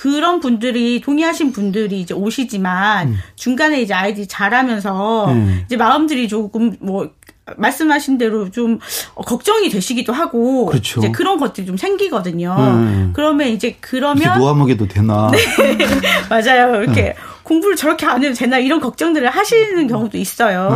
그런 0.00 0.40
분들이 0.40 1.00
동의하신 1.02 1.52
분들이 1.52 2.00
이제 2.00 2.14
오시지만 2.14 3.08
음. 3.08 3.16
중간에 3.34 3.82
이제 3.82 3.92
아이들이 3.92 4.26
자라면서 4.26 5.30
음. 5.30 5.62
이제 5.66 5.76
마음들이 5.76 6.26
조금 6.26 6.74
뭐 6.80 7.10
말씀하신 7.56 8.18
대로 8.18 8.50
좀 8.50 8.78
걱정이 9.14 9.68
되시기도 9.68 10.12
하고 10.12 10.66
그렇죠. 10.66 11.00
이제 11.00 11.10
그런 11.10 11.38
것들이 11.38 11.66
좀 11.66 11.76
생기거든요. 11.76 12.54
음. 12.58 13.12
그러면 13.14 13.48
이제 13.48 13.76
그러면 13.80 14.38
놓아먹여도 14.38 14.88
되나? 14.88 15.30
네. 15.32 15.86
맞아요. 16.28 16.82
이렇게 16.82 17.14
음. 17.18 17.30
공부를 17.42 17.74
저렇게 17.74 18.06
안 18.06 18.22
해도 18.22 18.34
되나 18.34 18.58
이런 18.58 18.80
걱정들을 18.80 19.28
하시는 19.28 19.86
경우도 19.88 20.18
있어요. 20.18 20.68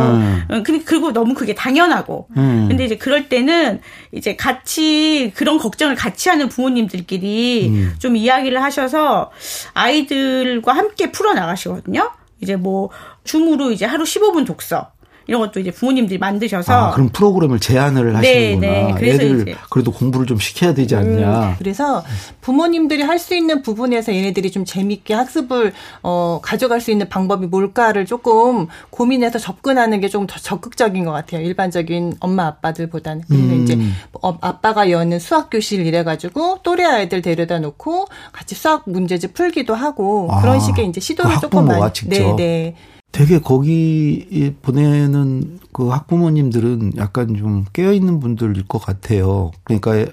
음. 0.49 0.63
그리고 0.63 1.13
너무 1.13 1.33
그게 1.33 1.55
당연하고. 1.55 2.27
음. 2.35 2.65
근데 2.67 2.83
이제 2.83 2.97
그럴 2.97 3.29
때는 3.29 3.79
이제 4.11 4.35
같이 4.35 5.31
그런 5.35 5.57
걱정을 5.57 5.95
같이 5.95 6.27
하는 6.27 6.49
부모님들끼리 6.49 7.69
음. 7.69 7.95
좀 7.99 8.17
이야기를 8.17 8.61
하셔서 8.61 9.31
아이들과 9.73 10.73
함께 10.73 11.11
풀어 11.11 11.33
나가시거든요. 11.33 12.11
이제 12.41 12.57
뭐 12.57 12.89
줌으로 13.23 13.71
이제 13.71 13.85
하루 13.85 14.03
15분 14.03 14.45
독서 14.45 14.91
이런 15.27 15.41
것도 15.41 15.59
이제 15.59 15.71
부모님들이 15.71 16.17
만드셔서 16.19 16.73
아, 16.73 16.91
그럼 16.91 17.09
프로그램을 17.09 17.59
제안을 17.59 18.15
하시는구나. 18.15 18.67
네, 18.67 18.93
네. 18.99 19.11
애들 19.13 19.41
이제. 19.41 19.55
그래도 19.69 19.91
공부를 19.91 20.25
좀 20.27 20.39
시켜야 20.39 20.73
되지 20.73 20.95
않냐. 20.95 21.49
음, 21.49 21.55
그래서 21.57 22.03
부모님들이 22.41 23.01
할 23.03 23.15
수 23.19 23.33
있는 23.33 23.61
부분에서 23.63 24.13
얘네들이 24.13 24.51
좀 24.51 24.65
재밌게 24.65 25.13
학습을 25.13 25.73
어 26.03 26.39
가져갈 26.43 26.79
수 26.81 26.91
있는 26.91 27.09
방법이 27.09 27.47
뭘까를 27.47 28.05
조금 28.05 28.67
고민해서 28.89 29.39
접근하는 29.39 29.99
게 30.01 30.09
좀 30.09 30.27
더 30.27 30.37
적극적인 30.39 31.05
것 31.05 31.11
같아요. 31.11 31.41
일반적인 31.41 32.15
엄마 32.19 32.45
아빠들보다는. 32.47 33.23
그래서 33.27 33.43
음. 33.45 33.63
이제 33.63 33.77
어, 34.21 34.37
아빠가 34.41 34.89
여는 34.91 35.19
수학 35.19 35.49
교실 35.49 35.85
이래 35.85 36.03
가지고 36.03 36.59
또래 36.63 36.83
아이들 36.85 37.21
데려다 37.21 37.59
놓고 37.59 38.07
같이 38.31 38.53
수학 38.55 38.83
문제집 38.85 39.33
풀기도 39.33 39.73
하고 39.75 40.27
아, 40.31 40.41
그런 40.41 40.59
식의 40.59 40.87
이제 40.87 40.99
시도를 40.99 41.35
그 41.35 41.41
조금 41.41 41.65
많이 41.65 41.81
네, 42.05 42.35
네. 42.35 42.75
되게 43.15 43.39
거기 43.39 44.53
보내는 44.61 45.59
그 45.71 45.87
학부모님들은 45.87 46.97
약간 46.97 47.33
좀 47.37 47.63
깨어있는 47.71 48.19
분들일 48.19 48.67
것 48.67 48.79
같아요. 48.79 49.53
그러니까 49.63 50.11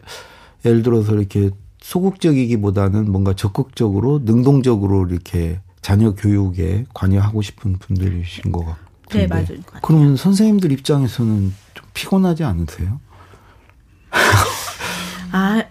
예를 0.64 0.84
들어서 0.84 1.16
이렇게 1.16 1.50
소극적이기보다는 1.80 3.10
뭔가 3.10 3.34
적극적으로 3.34 4.20
능동적으로 4.24 5.08
이렇게 5.08 5.58
자녀 5.80 6.14
교육에 6.14 6.84
관여하고 6.94 7.42
싶은 7.42 7.72
분들이신 7.80 8.52
것 8.52 8.66
같은데. 8.66 9.18
네, 9.18 9.26
맞아요. 9.26 9.60
그러면 9.82 10.14
선생님들 10.14 10.70
입장에서는 10.70 11.52
좀 11.74 11.86
피곤하지 11.94 12.44
않으세요? 12.44 13.00
아, 15.32 15.64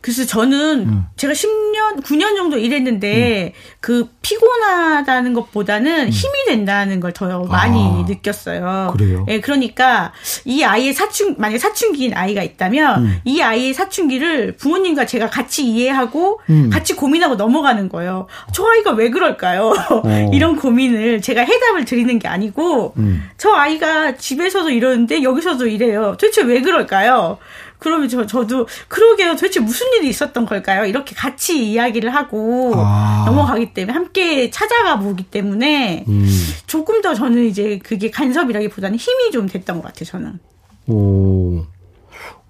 그래서 0.00 0.24
저는 0.26 0.88
음. 0.88 1.04
제가 1.16 1.32
10년, 1.34 2.02
9년 2.02 2.36
정도 2.36 2.56
일했는데 2.58 3.52
음. 3.54 3.60
그 3.80 4.08
피곤하다는 4.22 5.34
것보다는 5.34 6.06
음. 6.06 6.08
힘이 6.08 6.44
된다는 6.46 6.98
걸 6.98 7.10
더 7.20 7.44
많이 7.44 7.78
아, 7.78 8.04
느꼈어요. 8.08 8.94
그래요? 8.96 9.26
예, 9.28 9.40
그러니까 9.40 10.12
이 10.44 10.62
아이의 10.62 10.94
사춘, 10.94 11.34
만약에 11.38 11.58
사춘기인 11.58 12.14
아이가 12.14 12.42
있다면 12.42 13.04
음. 13.04 13.20
이 13.24 13.42
아이의 13.42 13.74
사춘기를 13.74 14.56
부모님과 14.56 15.06
제가 15.06 15.28
같이 15.28 15.66
이해하고 15.66 16.40
음. 16.48 16.70
같이 16.70 16.94
고민하고 16.94 17.34
넘어가는 17.34 17.88
거예요. 17.88 18.26
저 18.54 18.64
아이가 18.66 18.92
왜 18.92 19.10
그럴까요? 19.10 19.72
어. 19.90 20.02
이런 20.32 20.56
고민을 20.56 21.20
제가 21.20 21.42
해답을 21.42 21.84
드리는 21.84 22.18
게 22.18 22.28
아니고 22.28 22.94
음. 22.96 23.28
저 23.36 23.52
아이가 23.52 24.16
집에서도 24.16 24.70
이러는데 24.70 25.22
여기서도 25.22 25.66
이래요. 25.66 26.16
도대체 26.18 26.42
왜 26.42 26.62
그럴까요? 26.62 27.38
그러면 27.80 28.08
저, 28.08 28.24
저도, 28.26 28.68
그러게요. 28.88 29.32
도대체 29.34 29.58
무슨 29.58 29.86
일이 29.94 30.08
있었던 30.10 30.46
걸까요? 30.46 30.84
이렇게 30.84 31.14
같이 31.16 31.72
이야기를 31.72 32.14
하고 32.14 32.74
아. 32.76 33.24
넘어가기 33.26 33.74
때문에, 33.74 33.92
함께 33.92 34.50
찾아가 34.50 34.98
보기 34.98 35.24
때문에, 35.24 36.04
음. 36.06 36.28
조금 36.66 37.02
더 37.02 37.14
저는 37.14 37.46
이제 37.46 37.80
그게 37.82 38.10
간섭이라기보다는 38.10 38.96
힘이 38.98 39.30
좀 39.32 39.48
됐던 39.48 39.76
것 39.82 39.88
같아요, 39.88 40.04
저는. 40.04 40.38
오. 40.86 41.64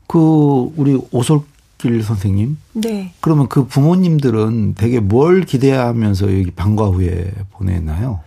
그, 0.08 0.72
우리 0.76 1.00
오솔길 1.12 2.02
선생님? 2.02 2.58
네. 2.72 3.12
그러면 3.20 3.48
그 3.48 3.66
부모님들은 3.66 4.74
되게 4.74 4.98
뭘 4.98 5.42
기대하면서 5.42 6.26
여기 6.26 6.50
방과 6.50 6.86
후에 6.86 7.30
보내나요? 7.52 8.20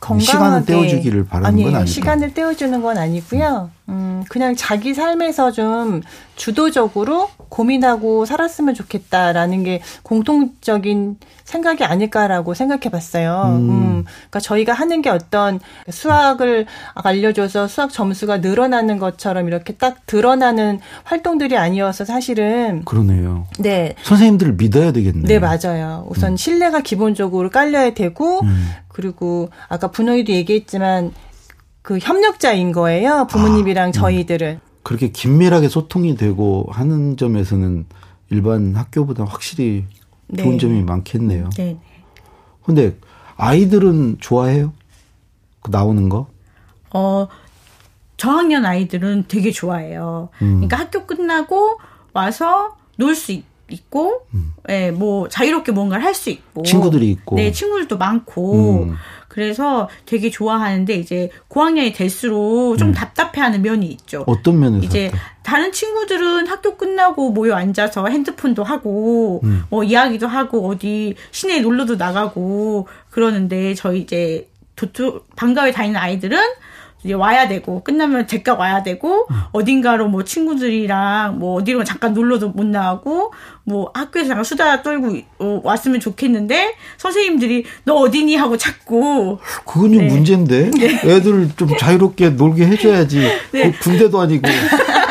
건강하게 0.00 0.24
시간을 0.24 0.64
떼어주기를 0.64 1.24
바라는 1.26 1.46
아니에요. 1.48 1.66
건 1.70 1.76
아니죠. 1.80 1.92
시간을 1.92 2.32
떼어주는 2.32 2.80
건 2.82 2.96
아니고요. 2.98 3.70
음, 3.88 4.22
그냥 4.28 4.54
자기 4.54 4.94
삶에서 4.94 5.50
좀 5.52 6.02
주도적으로 6.36 7.30
고민하고 7.48 8.26
살았으면 8.26 8.74
좋겠다라는 8.74 9.64
게 9.64 9.82
공통적인 10.02 11.16
생각이 11.44 11.82
아닐까라고 11.84 12.52
생각해 12.52 12.90
봤어요. 12.90 13.54
음. 13.56 13.70
음. 13.70 14.04
그러니까 14.04 14.40
저희가 14.40 14.74
하는 14.74 15.00
게 15.00 15.08
어떤 15.08 15.60
수학을 15.88 16.66
알려줘서 16.94 17.68
수학 17.68 17.90
점수가 17.90 18.38
늘어나는 18.38 18.98
것처럼 18.98 19.48
이렇게 19.48 19.72
딱 19.72 20.04
드러나는 20.06 20.80
활동들이 21.04 21.56
아니어서 21.56 22.04
사실은. 22.04 22.84
그러네요. 22.84 23.46
네. 23.58 23.94
선생님들을 24.02 24.54
믿어야 24.54 24.92
되겠네요. 24.92 25.26
네, 25.26 25.38
맞아요. 25.38 26.06
우선 26.10 26.32
음. 26.32 26.36
신뢰가 26.36 26.80
기본적으로 26.80 27.48
깔려야 27.48 27.94
되고, 27.94 28.40
음. 28.42 28.68
그리고 28.88 29.48
아까 29.68 29.90
분호이도 29.90 30.32
얘기했지만 30.32 31.12
그 31.88 31.96
협력자인 31.98 32.72
거예요. 32.72 33.26
부모님이랑 33.30 33.84
아, 33.84 33.86
음. 33.88 33.92
저희들은. 33.92 34.60
그렇게 34.82 35.08
긴밀하게 35.08 35.70
소통이 35.70 36.16
되고 36.16 36.66
하는 36.70 37.16
점에서는 37.16 37.86
일반 38.28 38.74
학교보다 38.76 39.24
확실히 39.24 39.86
좋은 40.36 40.50
네. 40.50 40.58
점이 40.58 40.82
많겠네요. 40.82 41.48
네. 41.56 41.78
근데 42.62 42.94
아이들은 43.38 44.18
좋아해요? 44.20 44.74
그 45.62 45.70
나오는 45.70 46.10
거? 46.10 46.26
어, 46.92 47.26
저학년 48.18 48.66
아이들은 48.66 49.24
되게 49.26 49.50
좋아해요. 49.50 50.28
음. 50.42 50.56
그러니까 50.56 50.76
학교 50.76 51.06
끝나고 51.06 51.78
와서 52.12 52.76
놀 52.98 53.12
수 53.14 53.32
있 53.32 53.44
고, 53.90 54.26
예, 54.68 54.90
뭐, 54.90 55.28
자유롭게 55.28 55.72
뭔가를 55.72 56.04
할 56.04 56.14
수 56.14 56.30
있고. 56.30 56.62
음. 56.62 56.64
친구들이 56.64 57.10
있고. 57.10 57.36
네, 57.36 57.52
친구들도 57.52 57.98
많고. 57.98 58.84
음. 58.84 58.94
그래서 59.28 59.88
되게 60.06 60.30
좋아하는데, 60.30 60.94
이제 60.94 61.30
고학년이 61.48 61.92
될수록 61.92 62.78
좀 62.78 62.92
답답해하는 62.92 63.62
면이 63.62 63.86
있죠. 63.86 64.20
음. 64.20 64.24
어떤 64.26 64.58
면에서? 64.58 64.84
이제 64.84 65.10
다른 65.42 65.72
친구들은 65.72 66.46
학교 66.46 66.76
끝나고 66.76 67.30
모여 67.30 67.54
앉아서 67.54 68.06
핸드폰도 68.06 68.64
하고 68.64 69.40
음. 69.44 69.64
뭐 69.70 69.84
이야기도 69.84 70.26
하고 70.26 70.68
어디 70.68 71.14
시내에 71.30 71.60
놀러도 71.60 71.96
나가고 71.96 72.88
그러는데 73.10 73.74
저희 73.74 74.00
이제 74.00 74.48
도토 74.76 75.22
방과에 75.36 75.72
다니는 75.72 75.98
아이들은 75.98 76.38
이제 77.04 77.14
와야 77.14 77.46
되고 77.46 77.82
끝나면 77.82 78.26
제가 78.26 78.54
와야 78.54 78.82
되고 78.82 79.26
음. 79.30 79.36
어딘가로 79.52 80.08
뭐 80.08 80.24
친구들이랑 80.24 81.38
뭐 81.38 81.54
어디로 81.54 81.84
잠깐 81.84 82.12
놀러도 82.12 82.50
못 82.50 82.66
나가고 82.66 83.32
뭐 83.64 83.90
학교에서 83.94 84.28
잠깐 84.28 84.44
수다 84.44 84.82
떨고 84.82 85.16
어, 85.38 85.60
왔으면 85.62 86.00
좋겠는데 86.00 86.74
선생님들이 86.96 87.64
너 87.84 87.94
어디니 87.94 88.34
하고 88.36 88.56
찾고 88.56 89.38
그건 89.64 89.92
좀 89.92 89.98
네. 89.98 90.08
문제인데 90.08 90.70
애들 91.04 91.50
좀 91.56 91.76
자유롭게 91.76 92.30
놀게 92.30 92.66
해줘야지. 92.66 93.20
네. 93.52 93.70
그 93.70 93.78
군대도 93.78 94.20
아니고. 94.20 94.48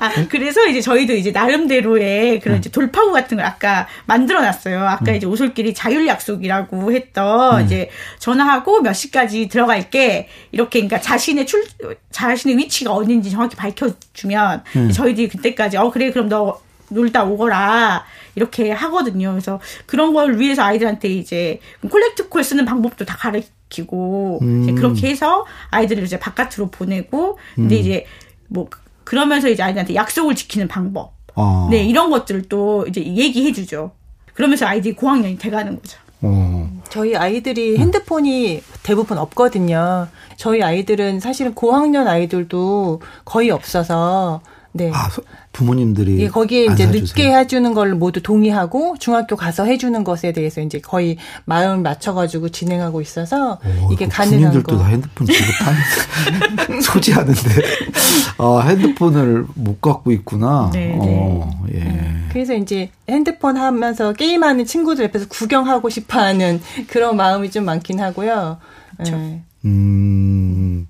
아, 0.00 0.10
그래서 0.28 0.66
이제 0.66 0.80
저희도 0.80 1.14
이제 1.14 1.30
나름대로의 1.30 2.40
그런 2.40 2.58
이제 2.58 2.70
돌파구 2.70 3.12
같은 3.12 3.36
걸 3.36 3.46
아까 3.46 3.86
만들어 4.06 4.40
놨어요. 4.40 4.80
아까 4.82 5.12
이제 5.12 5.26
오솔길이 5.26 5.74
자율 5.74 6.06
약속이라고 6.06 6.92
했던 6.92 7.64
이제 7.64 7.90
전화하고 8.18 8.80
몇 8.82 8.92
시까지 8.92 9.48
들어갈게. 9.48 10.28
이렇게 10.52 10.80
그러니까 10.80 11.00
자신의 11.00 11.46
출, 11.46 11.64
자신의 12.10 12.56
위치가 12.58 12.92
어딘지 12.92 13.30
정확히 13.30 13.56
밝혀주면 13.56 14.64
저희들이 14.92 15.28
그때까지 15.28 15.76
어, 15.76 15.90
그래, 15.90 16.10
그럼 16.10 16.28
너 16.28 16.60
놀다 16.90 17.24
오거라. 17.24 18.04
이렇게 18.34 18.70
하거든요. 18.70 19.30
그래서 19.32 19.60
그런 19.86 20.12
걸 20.14 20.38
위해서 20.38 20.62
아이들한테 20.62 21.08
이제 21.08 21.60
콜렉트 21.90 22.28
콜 22.28 22.44
쓰는 22.44 22.64
방법도 22.64 23.04
다 23.04 23.16
가르치고 23.18 24.38
이제 24.62 24.72
그렇게 24.72 25.08
해서 25.08 25.44
아이들을 25.70 26.04
이제 26.04 26.18
바깥으로 26.18 26.70
보내고 26.70 27.38
근데 27.56 27.76
이제 27.76 28.06
뭐 28.46 28.68
그러면서 29.08 29.48
이제 29.48 29.62
아이들한테 29.62 29.94
약속을 29.94 30.34
지키는 30.34 30.68
방법. 30.68 31.14
어. 31.34 31.68
네, 31.70 31.82
이런 31.82 32.10
것들도 32.10 32.88
이제 32.88 33.00
얘기해 33.02 33.52
주죠. 33.54 33.92
그러면서 34.34 34.66
아이들이 34.66 34.94
고학년이 34.94 35.38
돼가는 35.38 35.80
거죠. 35.80 35.96
어. 36.20 36.70
저희 36.90 37.16
아이들이 37.16 37.78
핸드폰이 37.78 38.62
대부분 38.82 39.16
없거든요. 39.16 40.08
저희 40.36 40.62
아이들은 40.62 41.20
사실은 41.20 41.54
고학년 41.54 42.06
아이들도 42.06 43.00
거의 43.24 43.50
없어서 43.50 44.42
네. 44.72 44.90
아, 44.92 45.08
소- 45.08 45.22
부모님들이. 45.58 46.20
예, 46.20 46.28
거기에 46.28 46.68
안 46.68 46.74
이제 46.74 46.86
사주세요. 46.86 47.02
늦게 47.02 47.36
해주는 47.36 47.74
걸 47.74 47.94
모두 47.96 48.22
동의하고 48.22 48.96
중학교 49.00 49.34
가서 49.34 49.64
해주는 49.64 50.04
것에 50.04 50.30
대해서 50.32 50.60
이제 50.60 50.78
거의 50.80 51.16
마음 51.44 51.82
맞춰가지고 51.82 52.50
진행하고 52.50 53.00
있어서 53.00 53.54
어, 53.54 53.88
이게 53.92 54.06
그 54.06 54.12
가능한 54.12 54.62
거. 54.62 54.78
다 54.78 54.86
핸드폰 54.86 55.26
지급하는 55.26 55.80
소지하는데 56.82 57.40
아 58.38 58.60
핸드폰을 58.68 59.46
못 59.54 59.80
갖고 59.80 60.12
있구나. 60.12 60.70
네, 60.72 60.96
어, 61.00 61.50
예. 61.74 62.06
그래서 62.30 62.54
이제 62.54 62.90
핸드폰 63.08 63.56
하면서 63.56 64.12
게임하는 64.12 64.64
친구들 64.64 65.06
옆에서 65.06 65.26
구경하고 65.28 65.88
싶어하는 65.88 66.60
그런 66.86 67.16
마음이 67.16 67.50
좀 67.50 67.64
많긴 67.64 67.98
하고요. 67.98 68.58
예. 69.08 69.42
음, 69.64 70.86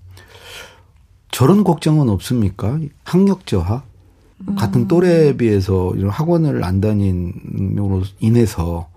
저런 1.31 1.65
걱정은 1.65 2.11
없습니까? 2.11 2.79
학력 3.05 3.47
저하? 3.47 3.83
같은 4.57 4.87
또래에 4.89 5.37
비해서 5.37 5.93
이런 5.97 6.11
학원을 6.11 6.65
안 6.65 6.81
다닌 6.81 7.33
으로 7.77 8.03
인해서 8.21 8.89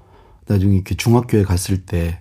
나중에 0.48 0.76
이렇게 0.76 0.96
중학교에 0.96 1.44
갔을 1.44 1.86
때 1.86 2.20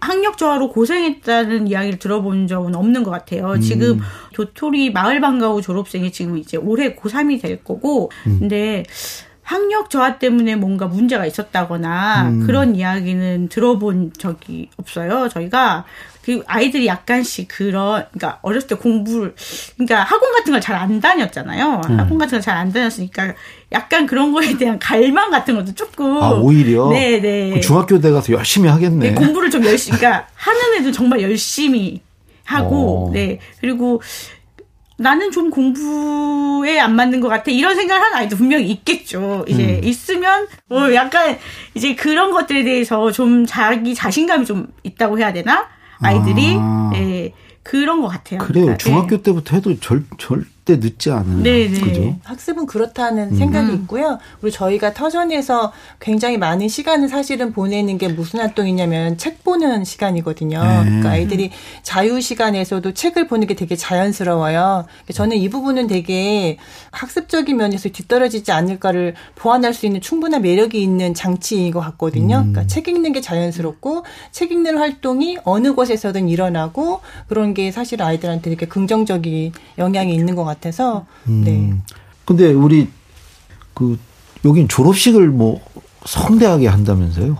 학력 0.00 0.36
저하로 0.38 0.72
고생했다는 0.72 1.68
이야기를 1.68 1.98
들어본 1.98 2.46
적은 2.46 2.74
없는 2.74 3.02
것 3.02 3.10
같아요. 3.10 3.58
지금 3.60 4.00
도토리 4.34 4.92
마을 4.92 5.20
방과후 5.20 5.62
졸업생이 5.62 6.12
지금 6.12 6.38
이제 6.38 6.56
올해 6.56 6.94
고3이 6.94 7.40
될 7.40 7.64
거고, 7.64 8.10
근데 8.24 8.84
학력 9.42 9.90
저하 9.90 10.18
때문에 10.18 10.54
뭔가 10.56 10.86
문제가 10.86 11.26
있었다거나 11.26 12.46
그런 12.46 12.76
이야기는 12.76 13.48
들어본 13.48 14.12
적이 14.16 14.70
없어요. 14.76 15.28
저희가 15.28 15.84
그 16.24 16.42
아이들이 16.46 16.86
약간씩 16.86 17.48
그런 17.48 18.04
그러니까 18.12 18.38
어렸을 18.42 18.68
때 18.68 18.74
공부를 18.74 19.34
그러니까 19.76 20.02
학원 20.02 20.32
같은 20.32 20.52
걸 20.52 20.60
잘 20.60 20.76
안 20.76 21.00
다녔잖아요. 21.00 21.80
학원 21.84 22.18
같은 22.18 22.38
걸 22.38 22.40
잘 22.40 22.56
안 22.56 22.72
다녔으니까 22.72 23.34
약간 23.72 24.06
그런 24.06 24.32
거에 24.32 24.56
대한 24.58 24.78
갈망 24.78 25.30
같은 25.30 25.54
것도 25.56 25.74
조금 25.74 26.16
아 26.22 26.30
오히려 26.32 26.88
네, 26.90 27.20
네. 27.20 27.50
그 27.54 27.60
중학교 27.60 27.98
때 28.00 28.10
가서 28.10 28.32
열심히 28.32 28.68
하겠네. 28.68 29.10
네, 29.10 29.14
공부를 29.14 29.50
좀 29.50 29.64
열심히, 29.64 29.98
그러니까 29.98 30.26
하는 30.34 30.60
애들 30.78 30.92
정말 30.92 31.22
열심히 31.22 32.00
하고, 32.44 33.08
어. 33.08 33.12
네. 33.12 33.38
그리고 33.60 34.02
나는 34.98 35.30
좀 35.30 35.50
공부에 35.50 36.78
안 36.78 36.94
맞는 36.96 37.20
것 37.20 37.28
같아. 37.28 37.50
이런 37.50 37.74
생각을 37.74 38.02
하는 38.02 38.16
아이도 38.18 38.36
분명히 38.36 38.66
있겠죠. 38.70 39.44
이제 39.48 39.78
음. 39.82 39.84
있으면, 39.84 40.46
뭐 40.66 40.92
약간 40.94 41.38
이제 41.74 41.94
그런 41.94 42.32
것들에 42.32 42.64
대해서 42.64 43.10
좀 43.10 43.46
자기 43.46 43.94
자신감이 43.94 44.44
좀 44.44 44.66
있다고 44.82 45.18
해야 45.18 45.32
되나? 45.32 45.68
아이들이, 46.00 46.56
아. 46.58 46.90
예, 46.94 47.32
그런 47.62 48.00
것 48.00 48.08
같아요. 48.08 48.40
그래요. 48.40 48.64
그러니까, 48.66 48.76
중학교 48.78 49.16
네. 49.16 49.22
때부터 49.22 49.56
해도 49.56 49.78
절, 49.80 50.04
절 50.18 50.44
대 50.70 50.76
늦지 50.76 51.10
않은. 51.10 51.42
네, 51.42 51.68
네. 51.68 51.80
그죠? 51.80 52.16
학습은 52.22 52.66
그렇다는 52.66 53.34
생각이 53.34 53.70
음. 53.70 53.74
있고요. 53.74 54.18
그리고 54.40 54.54
저희가 54.54 54.94
터전에서 54.94 55.72
굉장히 55.98 56.38
많은 56.38 56.68
시간을 56.68 57.08
사실은 57.08 57.52
보내는 57.52 57.98
게 57.98 58.06
무슨 58.06 58.38
활동이냐면 58.38 59.18
책 59.18 59.42
보는 59.42 59.84
시간이거든요. 59.84 60.62
네. 60.62 60.84
그러니까 60.84 61.10
아이들이 61.10 61.50
자유 61.82 62.20
시간에서도 62.20 62.92
책을 62.92 63.26
보는 63.26 63.48
게 63.48 63.54
되게 63.54 63.74
자연스러워요. 63.74 64.84
그러니까 64.86 65.12
저는 65.12 65.38
이 65.38 65.48
부분은 65.48 65.88
되게 65.88 66.56
학습적인 66.92 67.56
면에서 67.56 67.88
뒤떨어지지 67.88 68.52
않을까를 68.52 69.14
보완할 69.34 69.74
수 69.74 69.86
있는 69.86 70.00
충분한 70.00 70.42
매력이 70.42 70.80
있는 70.80 71.14
장치인 71.14 71.72
것 71.72 71.80
같거든요. 71.80 72.36
음. 72.36 72.52
그러니까 72.52 72.66
책 72.66 72.86
읽는 72.86 73.12
게 73.12 73.20
자연스럽고 73.20 74.04
책 74.30 74.52
읽는 74.52 74.78
활동이 74.78 75.38
어느 75.42 75.74
곳에서든 75.74 76.28
일어나고 76.28 77.00
그런 77.28 77.54
게 77.54 77.72
사실 77.72 78.02
아이들한테 78.02 78.50
되게 78.50 78.66
긍정적인 78.66 79.52
영향이 79.78 80.14
있는 80.14 80.36
것 80.36 80.44
같아 80.44 80.59
서 80.70 81.06
네. 81.24 81.50
음. 81.50 81.82
근데 82.24 82.52
우리 82.52 82.88
그 83.74 83.98
여긴 84.44 84.68
졸업식을 84.68 85.28
뭐 85.28 85.60
성대하게 86.04 86.68
한다면서요? 86.68 87.36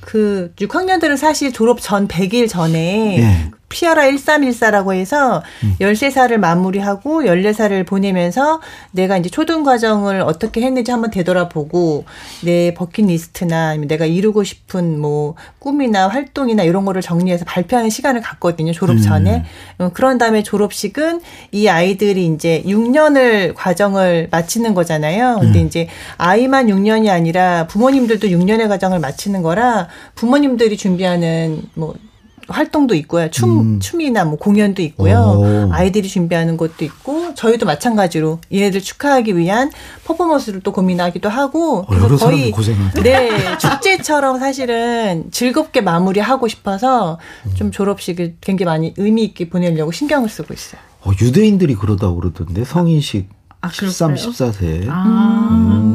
그 0.00 0.52
6학년들은 0.56 1.16
사실 1.16 1.52
졸업 1.52 1.80
전 1.80 2.08
100일 2.08 2.48
전에 2.48 3.18
예. 3.18 3.50
피아라 3.72 4.02
1314라고 4.02 4.94
해서 4.94 5.42
13살을 5.80 6.36
마무리하고 6.36 7.22
14살을 7.22 7.86
보내면서 7.86 8.60
내가 8.90 9.16
이제 9.16 9.30
초등 9.30 9.64
과정을 9.64 10.20
어떻게 10.20 10.60
했는지 10.60 10.90
한번 10.90 11.10
되돌아보고 11.10 12.04
내 12.44 12.74
버킷리스트나 12.74 13.76
내가 13.76 14.04
이루고 14.04 14.44
싶은 14.44 15.00
뭐 15.00 15.34
꿈이나 15.58 16.08
활동이나 16.08 16.64
이런 16.64 16.84
거를 16.84 17.00
정리해서 17.00 17.46
발표하는 17.46 17.88
시간을 17.88 18.20
갖거든요. 18.20 18.72
졸업 18.72 19.00
전에. 19.00 19.44
어, 19.78 19.90
그런 19.94 20.18
다음에 20.18 20.42
졸업식은 20.42 21.20
이 21.52 21.68
아이들이 21.68 22.26
이제 22.26 22.62
6년을 22.66 23.54
과정을 23.54 24.28
마치는 24.30 24.74
거잖아요. 24.74 25.38
근데 25.40 25.60
이제 25.60 25.88
아이만 26.18 26.66
6년이 26.66 27.08
아니라 27.08 27.66
부모님들도 27.66 28.28
6년의 28.28 28.68
과정을 28.68 28.98
마치는 28.98 29.42
거라 29.42 29.88
부모님들이 30.14 30.76
준비하는 30.76 31.62
뭐 31.74 31.94
활동도 32.52 32.94
있고요. 32.94 33.30
춤, 33.30 33.80
춤이나 33.80 34.24
뭐 34.24 34.36
공연도 34.36 34.82
있고요. 34.82 35.16
오. 35.18 35.72
아이들이 35.72 36.08
준비하는 36.08 36.56
것도 36.56 36.84
있고, 36.84 37.34
저희도 37.34 37.66
마찬가지로 37.66 38.38
얘네들 38.52 38.80
축하하기 38.80 39.36
위한 39.36 39.70
퍼포먼스를 40.04 40.60
또 40.60 40.72
고민하기도 40.72 41.28
하고, 41.28 41.80
어, 41.88 41.96
여러 41.96 42.16
사람이 42.16 42.50
고생한다. 42.52 43.02
네, 43.02 43.58
축제처럼 43.58 44.38
사실은 44.38 45.24
즐겁게 45.30 45.80
마무리하고 45.80 46.48
싶어서 46.48 47.18
좀 47.54 47.70
졸업식을 47.70 48.36
굉장히 48.40 48.66
많이 48.66 48.94
의미 48.96 49.24
있게 49.24 49.48
보내려고 49.48 49.90
신경을 49.92 50.28
쓰고 50.28 50.54
있어요. 50.54 50.80
어, 51.04 51.10
유대인들이 51.20 51.74
그러다고 51.74 52.16
그러던데 52.16 52.64
성인식 52.64 53.28
아, 53.60 53.68
13, 53.70 54.14
그럴까요? 54.14 54.32
14세. 54.32 54.86
아. 54.88 55.91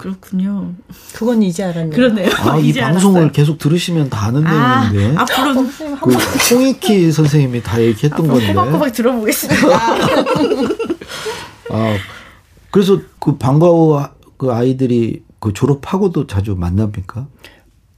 그렇군요. 0.00 0.72
그건 1.14 1.42
이제 1.42 1.62
알았네요. 1.62 1.90
그러네요. 1.90 2.30
아, 2.38 2.56
이 2.58 2.72
방송을 2.72 3.16
알았어요. 3.18 3.32
계속 3.32 3.58
들으시면 3.58 4.08
다 4.08 4.26
아는 4.28 4.46
아, 4.46 4.90
내용인데. 4.90 5.18
앞으로 5.20 5.52
선생님 5.54 5.94
한그 5.96 6.10
번. 6.10 6.20
홍익희 6.58 7.12
선생님이 7.12 7.62
다 7.62 7.78
얘기했던 7.82 8.26
건데. 8.26 8.46
꼬박꼬박 8.54 8.92
들어보겠습니다. 8.94 9.68
아, 11.70 11.96
그래서 12.70 12.98
그 13.18 13.36
방과후 13.36 13.98
아- 13.98 14.12
그 14.38 14.50
아이들이 14.52 15.22
그 15.38 15.52
졸업하고도 15.52 16.26
자주 16.26 16.54
만납니까? 16.56 17.26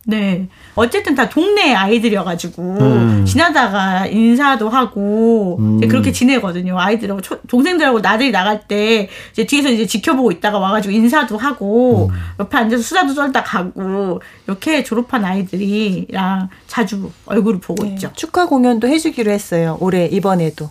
네. 0.04 0.48
어쨌든 0.74 1.14
다 1.14 1.28
동네 1.28 1.74
아이들이어가지고, 1.74 2.62
음. 2.62 3.24
지나다가 3.24 4.06
인사도 4.06 4.68
하고, 4.68 5.58
이제 5.76 5.86
음. 5.86 5.88
그렇게 5.88 6.10
지내거든요. 6.10 6.76
아이들하고, 6.78 7.20
초- 7.20 7.40
동생들하고 7.46 8.00
나들이 8.00 8.32
나갈 8.32 8.66
때, 8.66 9.08
이제 9.30 9.46
뒤에서 9.46 9.68
이제 9.70 9.86
지켜보고 9.86 10.32
있다가 10.32 10.58
와가지고 10.58 10.92
인사도 10.92 11.36
하고, 11.38 12.08
음. 12.10 12.16
옆에 12.40 12.58
앉아서 12.58 12.82
수다도 12.82 13.14
떨다 13.14 13.44
가고, 13.44 14.20
이렇게 14.48 14.82
졸업한 14.82 15.24
아이들이랑 15.24 16.48
자주 16.66 17.10
얼굴을 17.26 17.60
보고 17.60 17.84
네, 17.84 17.90
있죠. 17.90 18.10
축하 18.16 18.46
공연도 18.46 18.88
해주기로 18.88 19.30
했어요. 19.30 19.76
올해 19.80 20.06
이번에도 20.06 20.68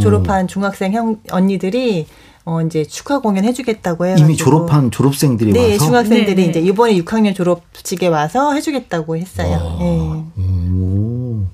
졸업한 0.00 0.46
중학생 0.48 0.92
형 0.92 1.16
언니들이 1.32 2.06
어 2.50 2.60
이제 2.62 2.84
축하 2.84 3.20
공연 3.20 3.44
해주겠다고 3.44 4.06
해가지고 4.06 4.28
이미 4.28 4.36
졸업한 4.36 4.90
졸업생들이 4.90 5.52
네 5.52 5.74
와서. 5.74 5.84
중학생들이 5.84 6.34
네, 6.34 6.42
네. 6.42 6.48
이제 6.48 6.60
이번에 6.60 6.96
6학년 6.96 7.32
졸업식에 7.32 8.08
와서 8.08 8.54
해주겠다고 8.54 9.16
했어요. 9.16 9.76
네. 9.78 10.42
오. 10.42 11.44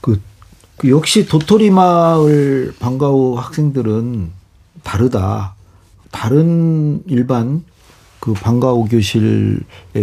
그, 0.00 0.18
그 0.78 0.88
역시 0.88 1.26
도토리 1.26 1.68
마을 1.68 2.74
방과후 2.78 3.34
학생들은 3.36 4.30
다르다. 4.82 5.54
다른 6.10 7.02
일반 7.06 7.62
그 8.18 8.32
방과후 8.32 8.86
교실에 8.86 9.58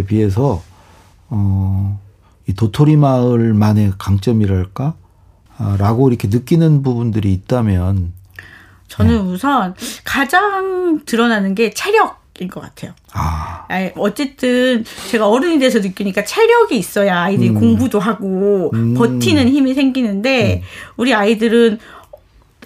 비해서 0.06 0.62
어, 1.30 2.00
이 2.46 2.54
도토리 2.54 2.98
마을만의 2.98 3.94
강점이랄까? 3.98 4.94
아, 5.58 5.76
라고 5.80 6.08
이렇게 6.10 6.28
느끼는 6.28 6.84
부분들이 6.84 7.34
있다면 7.34 8.13
저는 8.94 9.26
네. 9.26 9.32
우선 9.34 9.74
가장 10.04 11.02
드러나는 11.06 11.56
게 11.56 11.72
체력 11.72 12.22
인 12.40 12.50
것 12.50 12.62
같아요. 12.62 12.94
아, 13.14 13.66
아이, 13.70 13.92
어쨌든 13.96 14.84
제가 15.12 15.28
어른이 15.30 15.60
돼서 15.60 15.80
느끼니까 15.80 16.24
체력이 16.26 16.76
있어야 16.76 17.22
아이들이 17.22 17.50
음. 17.50 17.60
공부도 17.60 18.00
하고 18.00 18.72
음. 18.74 18.96
버티는 18.96 19.50
힘이 19.50 19.76
생기는데 19.76 20.64
우리 20.98 21.14
아이들은 21.14 21.78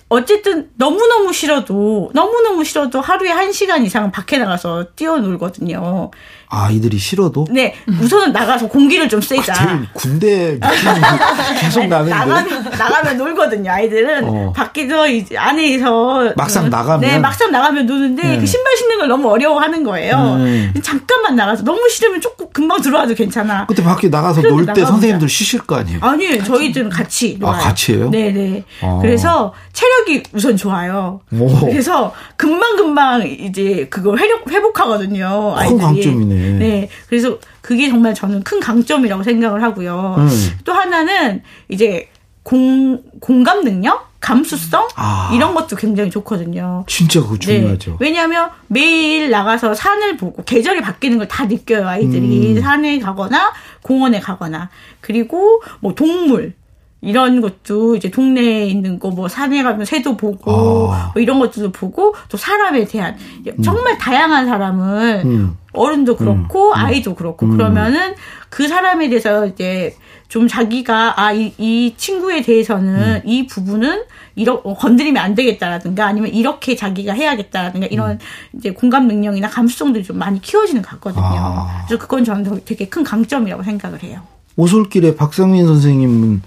어쨌든 0.10 0.70
너무너무 0.76 1.34
싫어도 1.34 2.12
너무너무 2.14 2.64
싫어도 2.64 3.02
하루에 3.02 3.30
한 3.30 3.52
시간 3.52 3.84
이상은 3.86 4.10
밖에 4.12 4.38
나가서 4.38 4.86
뛰어놀거든요. 4.96 6.12
아 6.50 6.70
이들이 6.72 6.98
싫어도 6.98 7.46
네, 7.52 7.76
우선은 8.02 8.32
나가서 8.32 8.68
공기를 8.70 9.10
좀 9.10 9.20
쐬자. 9.20 9.54
되게 9.54 9.82
군대 9.94 10.54
느낌이 10.54 10.60
계속 11.60 11.86
나는데 11.88 12.12
나가면 12.12 12.64
나가면 12.64 13.18
놀거든요. 13.18 13.70
아이들은 13.72 14.24
어. 14.24 14.54
밖에서 14.56 15.08
이제 15.08 15.38
안에서 15.38 16.34
막상 16.38 16.66
어, 16.66 16.70
나가면? 16.70 17.02
네 17.02 17.20
막상 17.20 17.52
나가면 17.52 17.86
노는데 17.86 18.24
네. 18.24 18.40
그 18.40 18.46
신발 18.46 18.76
신는 18.78 18.98
걸 19.00 19.08
너무 19.10 19.30
어려워하는 19.30 19.84
거예요. 19.84 20.16
음. 20.40 20.74
잠깐만 20.82 21.36
나가서 21.36 21.64
너무 21.64 21.90
싫으면 21.90 22.22
조금 22.22 22.48
금방 22.54 22.82
들어와도 22.82 23.14
괜찮아. 23.14 23.66
그때 23.68 23.84
밖에 23.84 24.08
나가서 24.08 24.42
놀 24.42 24.66
때. 24.68 24.86
선생님들 24.86 25.28
쉬실 25.28 25.62
거 25.62 25.76
아니에요? 25.76 26.00
아니 26.02 26.42
저희들은 26.44 26.90
같이 26.90 27.38
놀아요. 27.40 27.62
같이 27.62 27.94
해요? 27.94 28.10
네네. 28.10 28.64
어. 28.82 29.00
그래서 29.02 29.54
체력이 29.74 30.24
우선 30.34 30.56
좋아요. 30.56 31.20
오. 31.34 31.60
그래서 31.66 32.14
금방 32.38 32.78
금방 32.78 33.28
이제 33.28 33.88
그걸 33.90 34.18
회복 34.20 34.50
회복하거든요. 34.50 35.54
큰 35.56 35.62
아이들이. 35.62 35.80
강점이네. 35.80 36.37
네. 36.60 36.90
그래서 37.10 37.38
그게 37.62 37.90
정말 37.90 38.14
저는 38.14 38.44
큰 38.44 38.60
강점이라고 38.60 39.24
생각을 39.24 39.64
하고요. 39.64 40.16
음. 40.18 40.30
또 40.64 40.74
하나는 40.74 41.42
이제 41.70 42.10
공 42.44 43.02
공감 43.20 43.64
능력, 43.64 44.08
감수성 44.22 44.88
아. 44.96 45.32
이런 45.36 45.54
것도 45.54 45.76
굉장히 45.76 46.10
좋거든요. 46.10 46.86
진짜 46.88 47.22
그거 47.22 47.38
중요하죠. 47.38 47.92
네. 47.92 47.98
왜냐하면 48.00 48.50
매일 48.68 49.30
나가서 49.30 49.74
산을 49.74 50.18
보고 50.18 50.44
계절이 50.44 50.82
바뀌는 50.82 51.18
걸 51.18 51.28
다 51.28 51.46
느껴요 51.46 51.88
아이들이 51.88 52.56
음. 52.56 52.62
산에 52.62 53.00
가거나 53.00 53.52
공원에 53.82 54.20
가거나 54.22 54.70
그리고 55.02 55.62
뭐 55.82 55.94
동물 55.94 56.54
이런 57.02 57.42
것도 57.42 57.96
이제 57.96 58.10
동네에 58.10 58.66
있는 58.66 59.00
거 59.00 59.08
뭐 59.18 59.28
산에 59.28 59.64
가면 59.64 59.86
새도 59.86 60.16
보고 60.18 60.92
아. 60.94 61.12
뭐 61.14 61.22
이런 61.22 61.40
것들도 61.40 61.72
보고 61.72 62.14
또 62.30 62.38
사람에 62.38 62.86
대한 62.86 63.18
정말 63.64 63.98
다양한 63.98 64.46
사람을 64.46 65.24
음. 65.26 65.58
어른도 65.74 66.16
그렇고 66.16 66.74
아이도 66.76 67.16
그렇고 67.16 67.46
음. 67.46 67.58
그러면은 67.58 68.14
그 68.50 68.68
사람에 68.68 69.10
대해서 69.10 69.48
이제 69.48 69.96
좀 70.28 70.48
자기가 70.48 71.20
아이 71.22 71.54
이 71.58 71.94
친구에 71.98 72.42
대해서는 72.42 73.22
이 73.26 73.48
부분은 73.48 74.04
이러 74.36 74.56
어, 74.64 74.76
건드리면 74.76 75.24
안 75.24 75.36
되겠다라든가 75.36 76.06
아니면 76.06 76.32
이렇게 76.32 76.76
자기가 76.76 77.14
해야겠다라든가 77.14 77.88
이런 77.88 78.20
이제 78.56 78.72
공감 78.72 79.08
능력이나 79.08 79.50
감수성들이 79.50 80.04
좀 80.04 80.18
많이 80.20 80.42
키워지는 80.42 80.82
것 80.82 80.90
같거든요. 80.92 81.24
아. 81.26 81.84
그래서 81.88 82.00
그건 82.02 82.24
저는 82.24 82.62
되게 82.66 82.88
큰 82.88 83.04
강점이라고 83.04 83.64
생각을 83.64 84.04
해요. 84.04 84.22
오솔길에 84.58 85.16
박상민 85.16 85.66
선생님은 85.66 86.42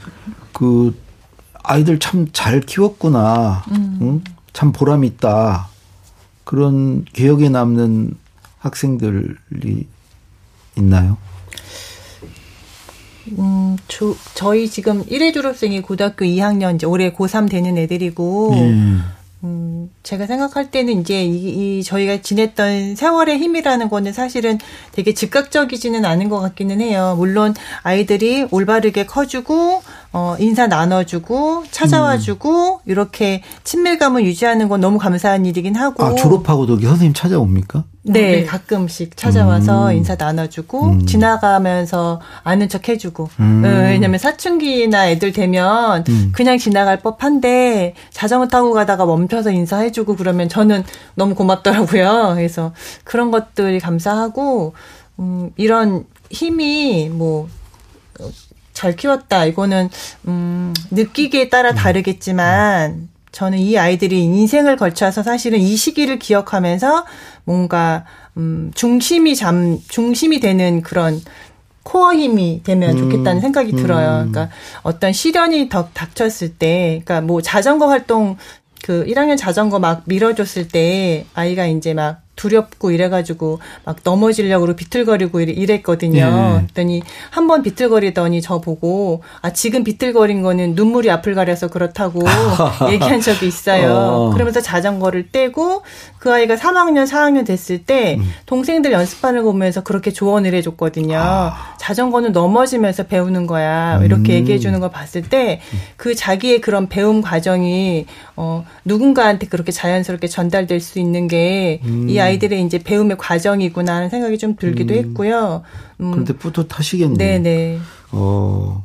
그 0.61 0.95
아이들 1.63 1.99
참 1.99 2.27
잘 2.35 2.61
키웠구나. 2.61 3.65
응? 3.73 4.23
참 4.53 4.73
보람 4.73 5.05
있다. 5.05 5.69
그런 6.45 7.03
기억에 7.07 7.49
남는 7.49 8.15
학생들이 8.59 9.87
있나요? 10.77 11.17
음, 13.39 13.79
조, 13.89 14.15
저희 14.35 14.69
지금 14.69 15.03
1회 15.07 15.33
졸업생이 15.33 15.81
고등학교 15.81 16.27
2학년 16.27 16.75
이제 16.75 16.85
올해 16.85 17.11
고3 17.15 17.49
되는 17.51 17.79
애들이고 17.79 18.51
예. 18.57 18.97
음, 19.43 19.91
제가 20.03 20.27
생각할 20.27 20.71
때는 20.71 21.01
이제 21.01 21.25
이, 21.25 21.79
이 21.79 21.83
저희가 21.83 22.21
지냈던 22.21 22.97
세월의 22.97 23.39
힘이라는 23.39 23.89
거는 23.89 24.13
사실은 24.13 24.59
되게 24.93 25.15
즉각적이지는 25.15 26.05
않은 26.05 26.29
것 26.29 26.41
같기는 26.41 26.81
해요. 26.83 27.15
물론 27.17 27.55
아이들이 27.83 28.47
올바르게 28.51 29.07
커주고 29.07 29.83
어, 30.13 30.35
인사 30.41 30.67
나눠주고 30.67 31.65
찾아와주고 31.71 32.81
이렇게 32.85 33.43
친밀감을 33.63 34.25
유지하는 34.25 34.69
건 34.69 34.81
너무 34.81 34.99
감사한 34.99 35.47
일이긴 35.47 35.77
하고. 35.77 36.05
아, 36.05 36.15
졸업하고도 36.17 36.75
여기 36.75 36.87
선생님 36.87 37.15
찾아옵니까? 37.15 37.85
네, 38.03 38.21
네. 38.21 38.45
가끔씩 38.45 39.17
찾아와서 39.17 39.91
음. 39.91 39.97
인사 39.97 40.17
나눠주고 40.17 40.85
음. 40.85 41.07
지나가면서 41.07 42.21
아는 42.43 42.69
척 42.69 42.89
해주고. 42.89 43.29
음. 43.39 43.63
어, 43.65 43.69
왜냐면 43.69 44.19
사춘기나 44.19 45.11
애들 45.11 45.33
되면 45.33 46.05
음. 46.09 46.33
그냥 46.35 46.59
지나갈 46.59 46.99
법한데 46.99 47.95
자전거 48.11 48.49
타고 48.49 48.73
가다가 48.73 49.07
멈춰서 49.07 49.53
인사해주고 49.53 50.17
그러면 50.17 50.49
저는 50.49 50.83
너무 51.15 51.37
고맙더라고요. 51.37 52.33
그래서 52.35 52.73
그런 53.05 53.31
것들 53.31 53.79
감사하고 53.79 54.75
음, 55.21 55.51
이런 55.57 56.05
힘이 56.31 57.09
뭐. 57.09 57.49
어, 58.81 58.91
잘 58.91 58.97
키웠다. 58.97 59.45
이거는 59.45 59.91
음, 60.27 60.73
느끼기에 60.91 61.51
따라 61.51 61.75
다르겠지만 61.75 63.09
저는 63.31 63.59
이 63.59 63.79
아이들이 63.79 64.25
인생을 64.25 64.77
걸쳐서 64.77 65.23
사실은 65.23 65.61
이 65.61 65.77
시기를 65.77 66.19
기억하면서 66.19 67.05
뭔가 67.45 68.07
음, 68.39 68.73
중심이 68.75 69.37
잠 69.37 69.79
중심이 69.89 70.41
되는 70.41 70.81
그런 70.81 71.21
코어 71.83 72.15
힘이 72.15 72.63
되면 72.63 72.97
좋겠다는 72.97 73.41
생각이 73.41 73.73
들어요. 73.73 74.29
그러니까 74.31 74.49
어떤 74.83 75.13
시련이 75.13 75.69
더 75.69 75.89
닥쳤을 75.93 76.55
때, 76.57 77.03
그러니까 77.05 77.21
뭐 77.21 77.43
자전거 77.43 77.89
활동 77.89 78.37
그 78.83 79.05
1학년 79.07 79.37
자전거 79.37 79.79
막 79.79 80.03
밀어줬을 80.07 80.69
때 80.69 81.27
아이가 81.35 81.67
이제 81.67 81.95
막 81.95 82.23
두렵고 82.37 82.91
이래가지고 82.91 83.59
막 83.85 83.97
넘어지려고 84.03 84.75
비틀거리고 84.75 85.41
이랬거든요. 85.41 86.25
네. 86.31 86.55
그랬더니 86.61 87.03
한 87.31 87.47
번 87.51 87.63
비틀거리더니 87.63 88.41
저 88.43 88.61
보고 88.61 89.23
아 89.43 89.53
지금 89.53 89.83
비틀거린 89.85 90.41
거는 90.43 90.75
눈물이 90.75 91.11
앞을 91.11 91.35
가려서 91.35 91.69
그렇다고 91.69 92.21
얘기한 92.91 93.21
적이 93.21 93.49
있어요. 93.49 93.93
어. 93.93 94.31
그러면서 94.33 94.61
자전거를 94.61 95.31
떼고 95.33 95.83
그 96.19 96.33
아이가 96.33 96.55
3학년 96.55 97.07
4학년 97.09 97.45
됐을 97.45 97.85
때 97.85 98.17
음. 98.21 98.31
동생들 98.47 98.93
연습하는 98.93 99.43
거 99.43 99.51
보면서 99.53 99.83
그렇게 99.83 100.11
조언을 100.13 100.55
해줬거든요. 100.55 101.19
아. 101.19 101.75
자전거는 101.79 102.33
넘어지면서 102.33 103.05
배우는 103.05 103.47
거야. 103.47 104.01
이렇게 104.05 104.35
음. 104.35 104.37
얘기해 104.39 104.59
주는 104.59 104.79
걸 104.81 104.91
봤을 104.91 105.23
때 105.23 105.61
그 105.97 106.15
자기의 106.15 106.61
그런 106.61 106.89
배움 106.89 107.21
과정이 107.21 108.07
어 108.37 108.65
누군가한테 108.85 109.49
그렇게 109.49 109.73
자연스럽게 109.73 110.29
전달될 110.29 110.81
수 110.81 110.99
있는 110.99 111.27
게이 111.29 111.81
음. 111.85 112.17
아이 112.21 112.30
들의 112.39 112.65
이제 112.65 112.79
배움의 112.79 113.17
과정이구나 113.19 113.95
하는 113.97 114.09
생각이 114.11 114.39
좀 114.39 114.57
들기도 114.57 114.95
했고요. 114.95 115.63
음. 116.01 116.11
그런데 116.11 116.35
뿌듯하시겠네요. 116.35 117.17
네네. 117.17 117.79
어, 118.13 118.85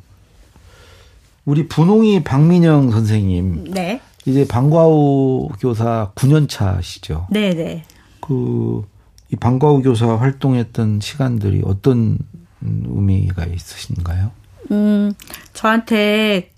우리 1.45 1.67
분홍이 1.67 2.23
박민영 2.23 2.91
선생님, 2.91 3.65
네. 3.71 4.01
이제 4.25 4.47
방과후 4.47 5.49
교사 5.60 6.12
9년 6.15 6.49
차시죠. 6.49 7.27
네, 7.29 7.53
네. 7.53 7.84
그, 8.19 8.84
이 9.31 9.36
방과후 9.36 9.84
교사 9.84 10.15
활동했던 10.15 10.99
시간들이 11.01 11.62
어떤 11.63 12.17
의미가 12.62 13.45
있으신가요? 13.45 14.31
음, 14.71 15.13
저한테 15.53 16.49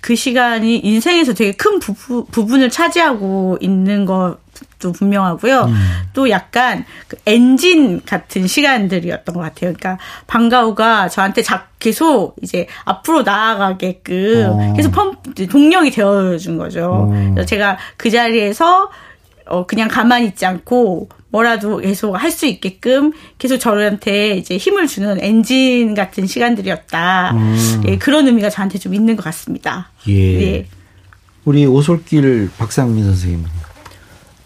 그 0.00 0.14
시간이 0.14 0.78
인생에서 0.78 1.34
되게 1.34 1.50
큰 1.52 1.80
부부, 1.80 2.26
부분을 2.26 2.70
차지하고 2.70 3.58
있는 3.60 4.04
것 4.04 4.38
도 4.78 4.92
분명하고요. 4.92 5.64
음. 5.64 5.74
또 6.12 6.28
약간 6.30 6.84
그 7.08 7.16
엔진 7.26 8.02
같은 8.04 8.46
시간들이었던 8.46 9.34
것 9.34 9.40
같아요. 9.40 9.72
그러니까 9.72 9.98
방과후가 10.26 11.08
저한테 11.08 11.42
자, 11.42 11.66
계속 11.78 12.36
이제 12.42 12.66
앞으로 12.84 13.22
나아가게끔 13.22 14.46
어. 14.48 14.74
계속 14.74 14.92
펌, 14.92 15.12
동력이 15.50 15.90
되어준 15.90 16.58
거죠. 16.58 17.08
어. 17.10 17.30
그래서 17.34 17.46
제가 17.46 17.78
그 17.96 18.10
자리에서 18.10 18.90
어, 19.46 19.64
그냥 19.66 19.88
가만히 19.88 20.26
있지 20.26 20.44
않고 20.44 21.08
뭐라도 21.30 21.78
계속 21.78 22.14
할 22.14 22.30
수 22.30 22.46
있게끔 22.46 23.12
계속 23.38 23.58
저한테 23.58 24.36
이제 24.36 24.56
힘을 24.56 24.86
주는 24.86 25.18
엔진 25.22 25.94
같은 25.94 26.26
시간들이었다. 26.26 27.30
음. 27.32 27.82
예, 27.86 27.96
그런 27.96 28.26
의미가 28.26 28.50
저한테 28.50 28.78
좀 28.78 28.92
있는 28.94 29.16
것 29.16 29.24
같습니다. 29.24 29.90
예. 30.08 30.14
예. 30.14 30.66
우리 31.44 31.64
오솔길 31.64 32.50
박상민 32.58 33.04
선생님은? 33.04 33.44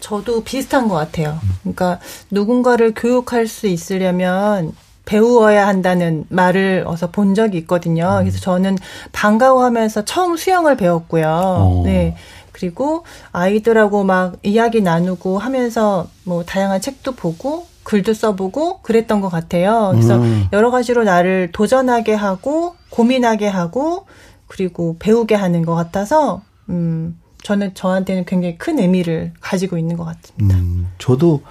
저도 0.01 0.43
비슷한 0.43 0.89
것 0.89 0.95
같아요. 0.95 1.39
그러니까 1.61 1.99
누군가를 2.29 2.93
교육할 2.93 3.47
수 3.47 3.67
있으려면 3.67 4.73
배우어야 5.05 5.67
한다는 5.67 6.25
말을 6.29 6.83
어서 6.85 7.09
본 7.09 7.33
적이 7.35 7.59
있거든요. 7.59 8.17
음. 8.17 8.19
그래서 8.19 8.39
저는 8.39 8.77
방과후하면서 9.13 10.05
처음 10.05 10.35
수영을 10.35 10.75
배웠고요. 10.75 11.27
어. 11.27 11.81
네. 11.85 12.15
그리고 12.51 13.05
아이들하고 13.31 14.03
막 14.03 14.37
이야기 14.43 14.81
나누고 14.81 15.39
하면서 15.39 16.07
뭐 16.25 16.43
다양한 16.43 16.81
책도 16.81 17.13
보고 17.13 17.65
글도 17.83 18.13
써보고 18.13 18.81
그랬던 18.81 19.21
것 19.21 19.29
같아요. 19.29 19.89
그래서 19.93 20.17
음. 20.17 20.47
여러 20.53 20.69
가지로 20.69 21.03
나를 21.03 21.51
도전하게 21.51 22.13
하고 22.13 22.75
고민하게 22.89 23.47
하고 23.47 24.05
그리고 24.47 24.97
배우게 24.99 25.33
하는 25.35 25.65
것 25.65 25.75
같아서 25.75 26.41
음 26.69 27.19
저는 27.43 27.73
저한테는 27.73 28.25
굉장히 28.25 28.57
큰 28.57 28.79
의미를 28.79 29.33
가지고 29.39 29.77
있는 29.77 29.97
것 29.97 30.05
같습니다. 30.05 30.57
음, 30.57 30.87
저도 30.97 31.43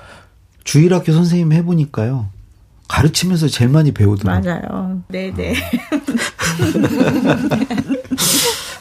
주일학교 0.64 1.12
선생님 1.12 1.53
해보니까요. 1.53 2.29
가르치면서 2.88 3.48
제일 3.48 3.70
많이 3.70 3.92
배우더라고요. 3.92 4.53
맞아요. 4.53 5.03
네네. 5.09 5.55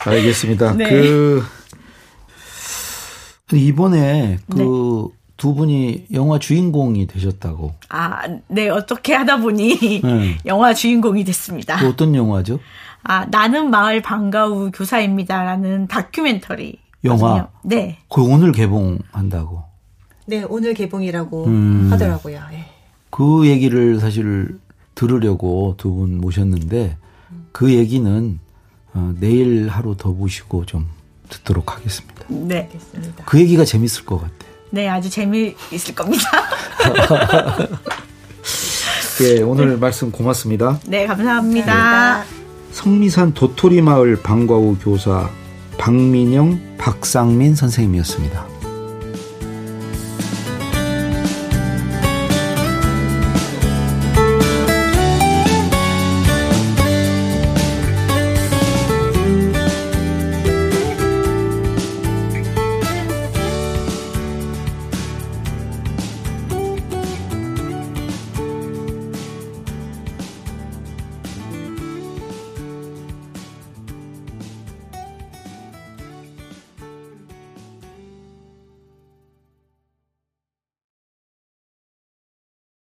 알겠습니다. 0.05 0.73
네. 0.73 0.89
그 3.49 3.57
이번에 3.57 4.39
그두 4.49 5.13
네. 5.37 5.53
분이 5.55 6.05
영화 6.13 6.39
주인공이 6.39 7.07
되셨다고. 7.07 7.73
아, 7.89 8.21
네. 8.47 8.69
어떻게 8.69 9.13
하다 9.13 9.37
보니 9.37 10.01
네. 10.01 10.37
영화 10.45 10.73
주인공이 10.73 11.23
됐습니다. 11.23 11.77
그 11.77 11.89
어떤 11.89 12.15
영화죠? 12.15 12.59
아, 13.03 13.25
나는 13.25 13.69
마을 13.69 14.01
방과후 14.01 14.71
교사입니다라는 14.73 15.87
다큐멘터리. 15.87 16.79
영화? 17.03 17.49
네. 17.63 17.97
그 18.09 18.21
오늘 18.21 18.51
개봉한다고. 18.51 19.63
네, 20.25 20.43
오늘 20.47 20.73
개봉이라고 20.73 21.45
음. 21.45 21.87
하더라고요. 21.91 22.39
네. 22.51 22.65
그 23.09 23.47
얘기를 23.47 23.99
사실 23.99 24.59
들으려고 24.95 25.75
두 25.77 25.91
분 25.93 26.19
모셨는데 26.19 26.97
그 27.51 27.73
얘기는 27.73 28.39
어, 28.93 29.13
내일 29.19 29.69
하루 29.69 29.95
더 29.97 30.11
보시고 30.13 30.65
좀 30.65 30.87
듣도록 31.29 31.75
하겠습니다. 31.75 32.25
네, 32.27 32.59
알겠습니다. 32.61 33.23
그 33.25 33.39
얘기가 33.39 33.63
재밌을 33.65 34.05
것 34.05 34.17
같아요. 34.17 34.49
네, 34.71 34.87
아주 34.87 35.09
재미있을 35.09 35.95
겁니다. 35.95 36.23
예, 39.23 39.41
오늘 39.41 39.69
네. 39.71 39.75
말씀 39.75 40.11
고맙습니다. 40.11 40.79
네, 40.87 41.05
감사합니다. 41.05 42.23
네. 42.23 42.29
성미산 42.71 43.33
도토리 43.33 43.81
마을 43.81 44.21
방과후 44.21 44.77
교사 44.81 45.29
박민영, 45.77 46.59
박상민 46.89 47.53
선생님이었습니다. 47.53 48.48